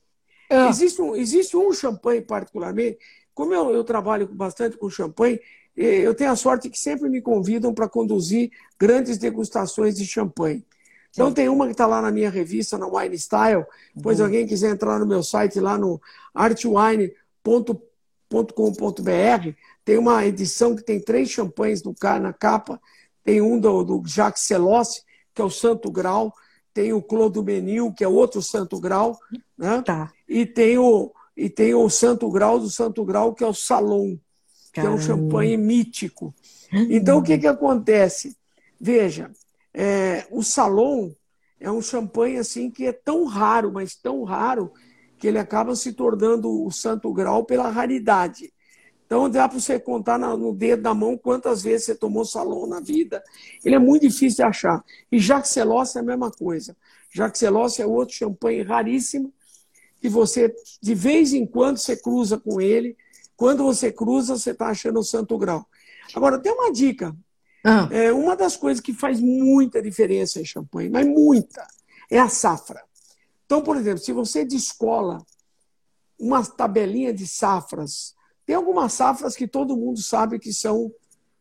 [0.47, 0.69] Ah.
[0.69, 2.99] Existe, um, existe um champanhe particularmente,
[3.33, 5.39] como eu, eu trabalho bastante com champanhe,
[5.75, 10.63] eu tenho a sorte que sempre me convidam para conduzir grandes degustações de champanhe.
[11.15, 13.65] Então tem uma que está lá na minha revista, na Wine Style,
[14.03, 14.25] pois uhum.
[14.25, 15.99] alguém quiser entrar no meu site lá no
[16.33, 17.15] artwine.com
[18.43, 22.81] com.br tem uma edição que tem três champanhes no, na capa.
[23.23, 25.03] Tem um do, do Jacques Celossi,
[25.33, 26.33] que é o Santo Grau.
[26.73, 29.17] Tem o Clodo Menil, que é outro Santo Grau.
[29.57, 29.81] Né?
[29.83, 30.11] Tá.
[30.27, 34.17] E, tem o, e tem o Santo Grau do Santo Grau, que é o Salon,
[34.73, 34.93] que Caramba.
[34.93, 36.33] é um champanhe mítico.
[36.71, 38.35] Então, o que, que acontece?
[38.81, 39.31] Veja,
[39.75, 41.11] é, o Salon
[41.59, 44.71] é um champanhe assim que é tão raro, mas tão raro,
[45.17, 48.53] que ele acaba se tornando o santo grau pela raridade.
[49.05, 52.79] Então, dá para você contar no dedo da mão quantas vezes você tomou salão na
[52.79, 53.21] vida.
[53.63, 54.83] Ele é muito difícil de achar.
[55.11, 56.75] E Jacques é a mesma coisa.
[57.11, 59.31] Jacques é outro champanhe raríssimo,
[60.01, 62.97] que você, de vez em quando, você cruza com ele.
[63.35, 65.67] Quando você cruza, você está achando o santo grau.
[66.15, 67.15] Agora, tem uma dica.
[67.67, 67.89] Ah.
[67.91, 71.67] É, uma das coisas que faz muita diferença em champanhe, mas muita,
[72.11, 72.83] é a safra.
[73.43, 75.17] Então, por exemplo, se você descola
[76.19, 78.13] uma tabelinha de safras,
[78.45, 80.93] tem algumas safras que todo mundo sabe que são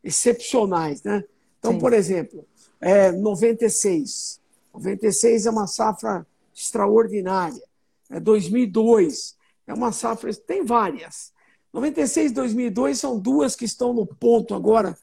[0.03, 1.25] excepcionais, né?
[1.59, 1.79] Então, Sim.
[1.79, 2.47] por exemplo,
[2.81, 4.41] é 96.
[4.73, 7.63] 96 é uma safra extraordinária.
[8.11, 11.33] É 2002 é uma safra, tem várias.
[11.73, 14.97] 96 e 2002 são duas que estão no ponto agora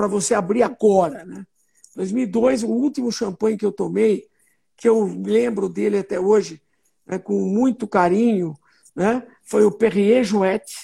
[0.00, 1.46] para você abrir agora, né?
[1.94, 4.30] 2002, o último champanhe que eu tomei
[4.74, 6.62] que eu lembro dele até hoje
[7.06, 8.58] né, com muito carinho,
[8.96, 10.74] né, foi o Perrier Jouette,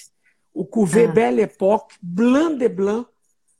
[0.53, 1.11] o Cuvée ah.
[1.11, 3.09] Belle Époque, Blanc de Blanc,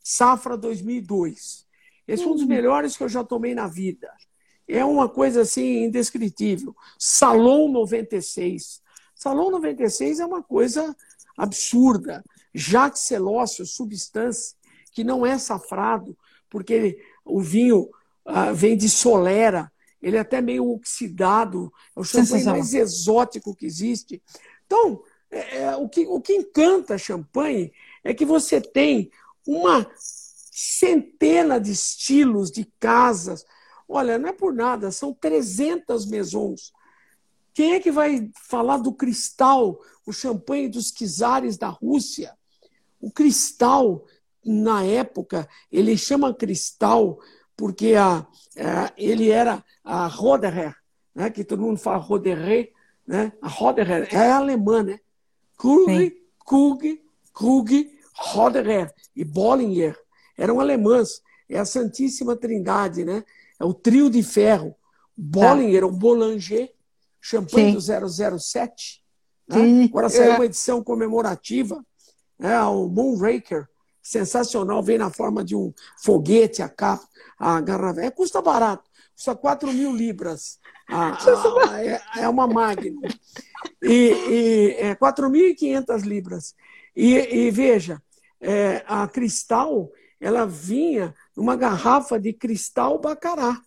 [0.03, 1.65] Safra 2002.
[2.07, 2.47] Esse é um dos uhum.
[2.47, 4.11] melhores que eu já tomei na vida.
[4.67, 6.75] É uma coisa assim indescritível.
[6.99, 8.79] Salon 96.
[9.15, 10.95] Salon 96 é uma coisa
[11.35, 12.23] absurda.
[12.53, 14.56] Jacques Celócio, substância,
[14.97, 16.17] que não é safrado,
[16.49, 17.87] porque ele, o vinho
[18.25, 19.71] ah, vem de solera,
[20.01, 24.19] ele é até meio oxidado, é o champanhe mais exótico que existe.
[24.65, 27.71] Então, é, é, o, que, o que encanta champanhe
[28.03, 29.11] é que você tem
[29.45, 33.45] uma centena de estilos, de casas.
[33.87, 36.73] Olha, não é por nada, são 300 maisons
[37.53, 42.35] Quem é que vai falar do cristal, o champanhe dos czares da Rússia?
[42.99, 44.03] O cristal,
[44.47, 47.19] na época, ele chama cristal
[47.55, 48.25] porque a,
[48.57, 50.75] a ele era a Roderer,
[51.13, 52.71] né, que todo mundo fala Roderer,
[53.05, 53.31] né?
[53.41, 54.99] a Roderer é alemã, né?
[55.57, 57.01] Krug, Krug,
[57.33, 59.97] Krug, Roderer e Bollinger
[60.37, 61.21] eram alemãs.
[61.49, 63.23] É a Santíssima Trindade, né?
[63.59, 64.75] É o trio de ferro.
[65.15, 65.87] Bollinger, tá.
[65.87, 66.71] o Boulanger,
[67.19, 67.99] champanhe Sim.
[67.99, 69.01] do 007.
[69.47, 69.85] Né?
[69.85, 70.35] Agora saiu é.
[70.35, 71.83] uma edição comemorativa,
[72.37, 72.61] né?
[72.63, 73.67] o Moonraker,
[74.07, 77.05] sensacional, vem na forma de um foguete, a capa,
[77.37, 78.01] a garrafa.
[78.01, 80.59] É, custa barato, custa 4 mil libras.
[80.87, 81.17] A,
[81.71, 83.01] a, é, é, uma Magnum.
[83.83, 86.55] E, e é 4.500 libras.
[86.95, 88.01] E, e veja,
[88.39, 89.91] é, a Cristal,
[90.21, 93.61] ela vinha numa garrafa de cristal bacará.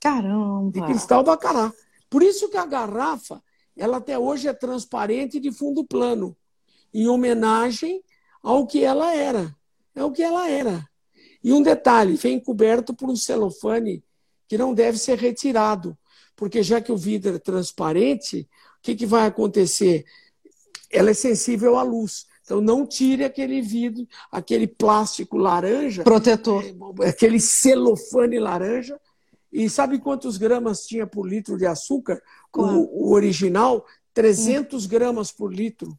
[0.00, 0.72] Caramba!
[0.72, 1.72] De cristal bacará.
[2.10, 3.40] Por isso que a garrafa,
[3.76, 6.36] ela até hoje é transparente de fundo plano,
[6.92, 8.02] em homenagem
[8.46, 9.52] ao que ela era.
[9.92, 10.88] É o que ela era.
[11.42, 14.04] E um detalhe, vem coberto por um celofane
[14.46, 15.98] que não deve ser retirado,
[16.36, 20.04] porque já que o vidro é transparente, o que, que vai acontecer?
[20.92, 22.26] Ela é sensível à luz.
[22.44, 26.64] Então não tire aquele vidro, aquele plástico laranja, protetor,
[27.00, 29.00] é, aquele celofane laranja.
[29.52, 32.22] E sabe quantos gramas tinha por litro de açúcar?
[32.54, 33.84] O, o, original,
[34.14, 34.88] 300 hum.
[34.88, 35.98] gramas por litro.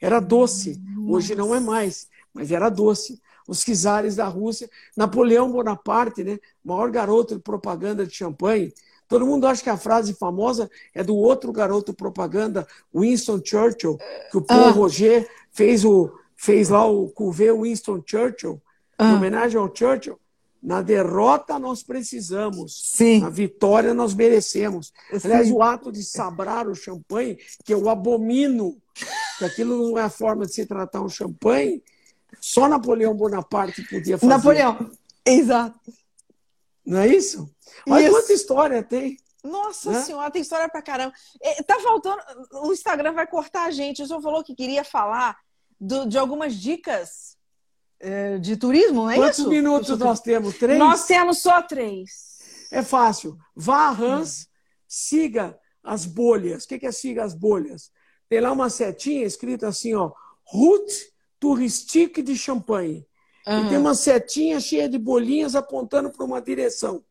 [0.00, 0.80] Era doce.
[1.08, 3.20] Hoje não é mais, mas era doce.
[3.48, 8.72] Os czares da Rússia, Napoleão Bonaparte, né, maior garoto de propaganda de champanhe,
[9.08, 13.98] Todo mundo acha que a frase famosa é do outro garoto propaganda, Winston Churchill,
[14.30, 14.70] que o Paul ah.
[14.70, 18.60] Roger fez, o, fez lá o Cuvée Winston Churchill,
[18.98, 19.08] ah.
[19.08, 20.18] em homenagem ao Churchill.
[20.66, 23.20] Na derrota nós precisamos, Sim.
[23.20, 24.92] na vitória nós merecemos.
[25.12, 25.20] Sim.
[25.22, 28.76] Aliás, o ato de sabrar o champanhe, que eu abomino,
[29.38, 31.84] que aquilo não é a forma de se tratar um champanhe,
[32.40, 34.28] só Napoleão Bonaparte podia fazer.
[34.28, 34.90] Napoleão,
[35.24, 35.78] exato.
[36.84, 37.48] Não é isso?
[37.88, 38.10] Olha isso.
[38.10, 39.16] quanta história tem.
[39.44, 40.02] Nossa né?
[40.02, 41.14] senhora, tem história pra caramba.
[41.40, 42.20] É, tá faltando.
[42.54, 44.02] O Instagram vai cortar a gente.
[44.02, 45.38] O senhor falou que queria falar
[45.80, 47.35] do, de algumas dicas
[48.40, 49.48] de turismo, não é Quantos isso?
[49.48, 50.56] Quantos minutos nós temos?
[50.58, 50.78] Três?
[50.78, 52.38] Nós temos só três.
[52.70, 53.36] É fácil.
[53.54, 54.46] Vá a Hans, hum.
[54.86, 56.64] siga as bolhas.
[56.64, 57.90] O que é siga as bolhas?
[58.28, 60.12] Tem lá uma setinha escrita assim, ó,
[60.44, 63.06] Route Touristique de Champagne.
[63.46, 63.66] Uhum.
[63.66, 67.04] E tem uma setinha cheia de bolinhas apontando para uma direção.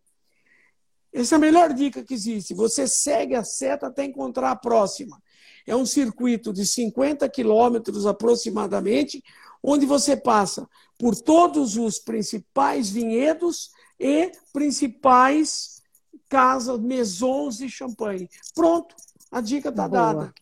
[1.14, 2.54] Essa é a melhor dica que existe.
[2.54, 5.22] Você segue a seta até encontrar a próxima.
[5.66, 9.24] É um circuito de 50 quilômetros aproximadamente,
[9.66, 15.82] onde você passa por todos os principais vinhedos e principais
[16.30, 18.30] casas, maisons de champanhe.
[18.54, 18.96] Pronto,
[19.32, 20.34] a dica está dada.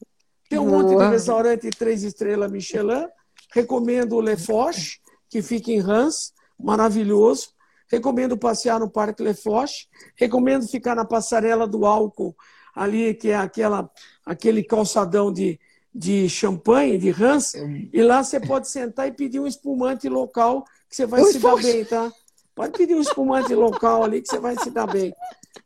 [0.49, 0.83] Tem um Boa.
[0.83, 3.07] monte de restaurante três estrelas Michelin.
[3.53, 4.99] Recomendo o Le Foch,
[5.29, 7.49] que fica em Rans, maravilhoso.
[7.87, 9.87] Recomendo passear no Parque Le Foch.
[10.15, 12.35] Recomendo ficar na passarela do álcool,
[12.75, 13.89] ali, que é aquela,
[14.25, 15.59] aquele calçadão de,
[15.93, 17.53] de champanhe, de Rans.
[17.91, 21.39] E lá você pode sentar e pedir um espumante local, que você vai Eu se
[21.39, 22.11] dar bem, tá?
[22.55, 25.13] Pode pedir um espumante local ali, que você vai se dar bem.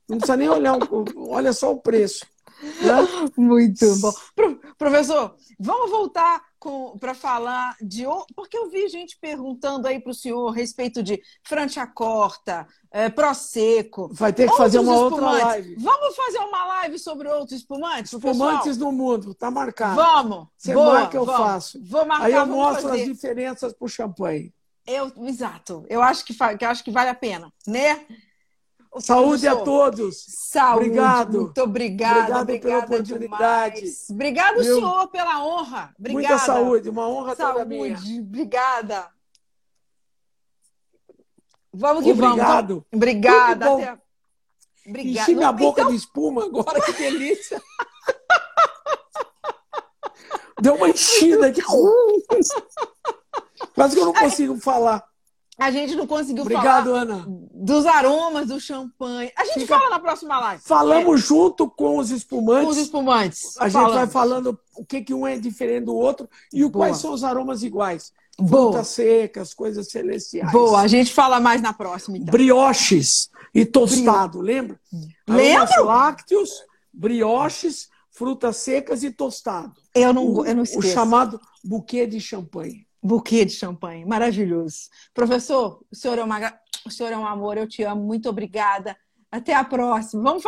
[0.07, 0.77] Não precisa nem olhar,
[1.15, 2.25] olha só o preço.
[2.61, 3.29] Né?
[3.37, 4.11] Muito bom.
[4.77, 6.43] Professor, vamos voltar
[6.99, 8.03] para falar de.
[8.35, 14.09] Porque eu vi gente perguntando aí para o senhor a respeito de Franciacorta, é, Prosecco.
[14.11, 15.75] Vai ter que fazer uma outra live.
[15.75, 18.13] Vamos fazer uma live sobre outros espumantes?
[18.13, 19.95] Espumantes no mundo, tá marcado.
[19.95, 20.47] Vamos.
[20.57, 21.41] Você Boa, marca, eu vamos.
[21.41, 21.83] faço.
[21.83, 23.01] Vou marcar, aí eu mostro fazer.
[23.01, 24.53] as diferenças para o champanhe.
[24.85, 25.85] Eu, exato.
[25.89, 28.05] Eu acho que, que, acho que vale a pena, né?
[28.99, 30.25] Saúde a todos.
[30.27, 30.85] Saúde.
[30.85, 31.41] Obrigado.
[31.41, 32.41] Muito obrigada.
[32.41, 33.75] Obrigado obrigada pela oportunidade.
[33.75, 34.09] Demais.
[34.09, 34.75] Obrigado, Meu...
[34.75, 35.93] senhor, pela honra.
[35.99, 36.27] Obrigada.
[36.27, 36.89] Muita saúde.
[36.89, 37.53] Uma honra saúde.
[37.53, 37.97] toda minha.
[38.21, 39.07] Obrigada.
[41.73, 42.67] Vamos que Obrigado.
[42.67, 42.83] vamos.
[42.91, 43.73] Obrigada.
[43.73, 43.99] Até...
[44.87, 45.21] Obrigada.
[45.21, 45.91] Enchi minha boca então...
[45.91, 47.61] de espuma agora, que delícia.
[50.59, 51.61] Deu uma enchida aqui.
[53.75, 55.07] Quase que eu não consigo falar.
[55.57, 57.25] A gente não conseguiu Obrigado, falar Ana.
[57.27, 59.31] dos aromas do champanhe.
[59.35, 59.75] A gente Fica...
[59.75, 60.61] fala na próxima live.
[60.63, 61.25] Falamos é.
[61.25, 62.65] junto com os espumantes.
[62.65, 63.57] Com os espumantes.
[63.57, 63.93] A Falamos.
[63.93, 67.11] gente vai falando o que, que um é diferente do outro e o quais são
[67.11, 68.13] os aromas iguais.
[68.39, 68.71] Boa.
[68.71, 70.51] Frutas secas, coisas celestiais.
[70.51, 72.17] Boa, a gente fala mais na próxima.
[72.17, 72.31] Então.
[72.31, 74.55] Brioches e tostado, Brio...
[74.55, 74.79] lembra?
[75.27, 75.85] Lembro.
[75.85, 76.51] lácteos,
[76.93, 79.73] brioches, frutas secas e tostado.
[79.95, 80.87] Eu não, o, eu não esqueço.
[80.87, 84.89] O chamado buquê de champanhe buquê de champanhe, maravilhoso.
[85.13, 88.95] Professor, o senhor é uma, o senhor é um amor, eu te amo, muito obrigada.
[89.29, 90.23] Até a próxima.
[90.23, 90.45] Vamos fazer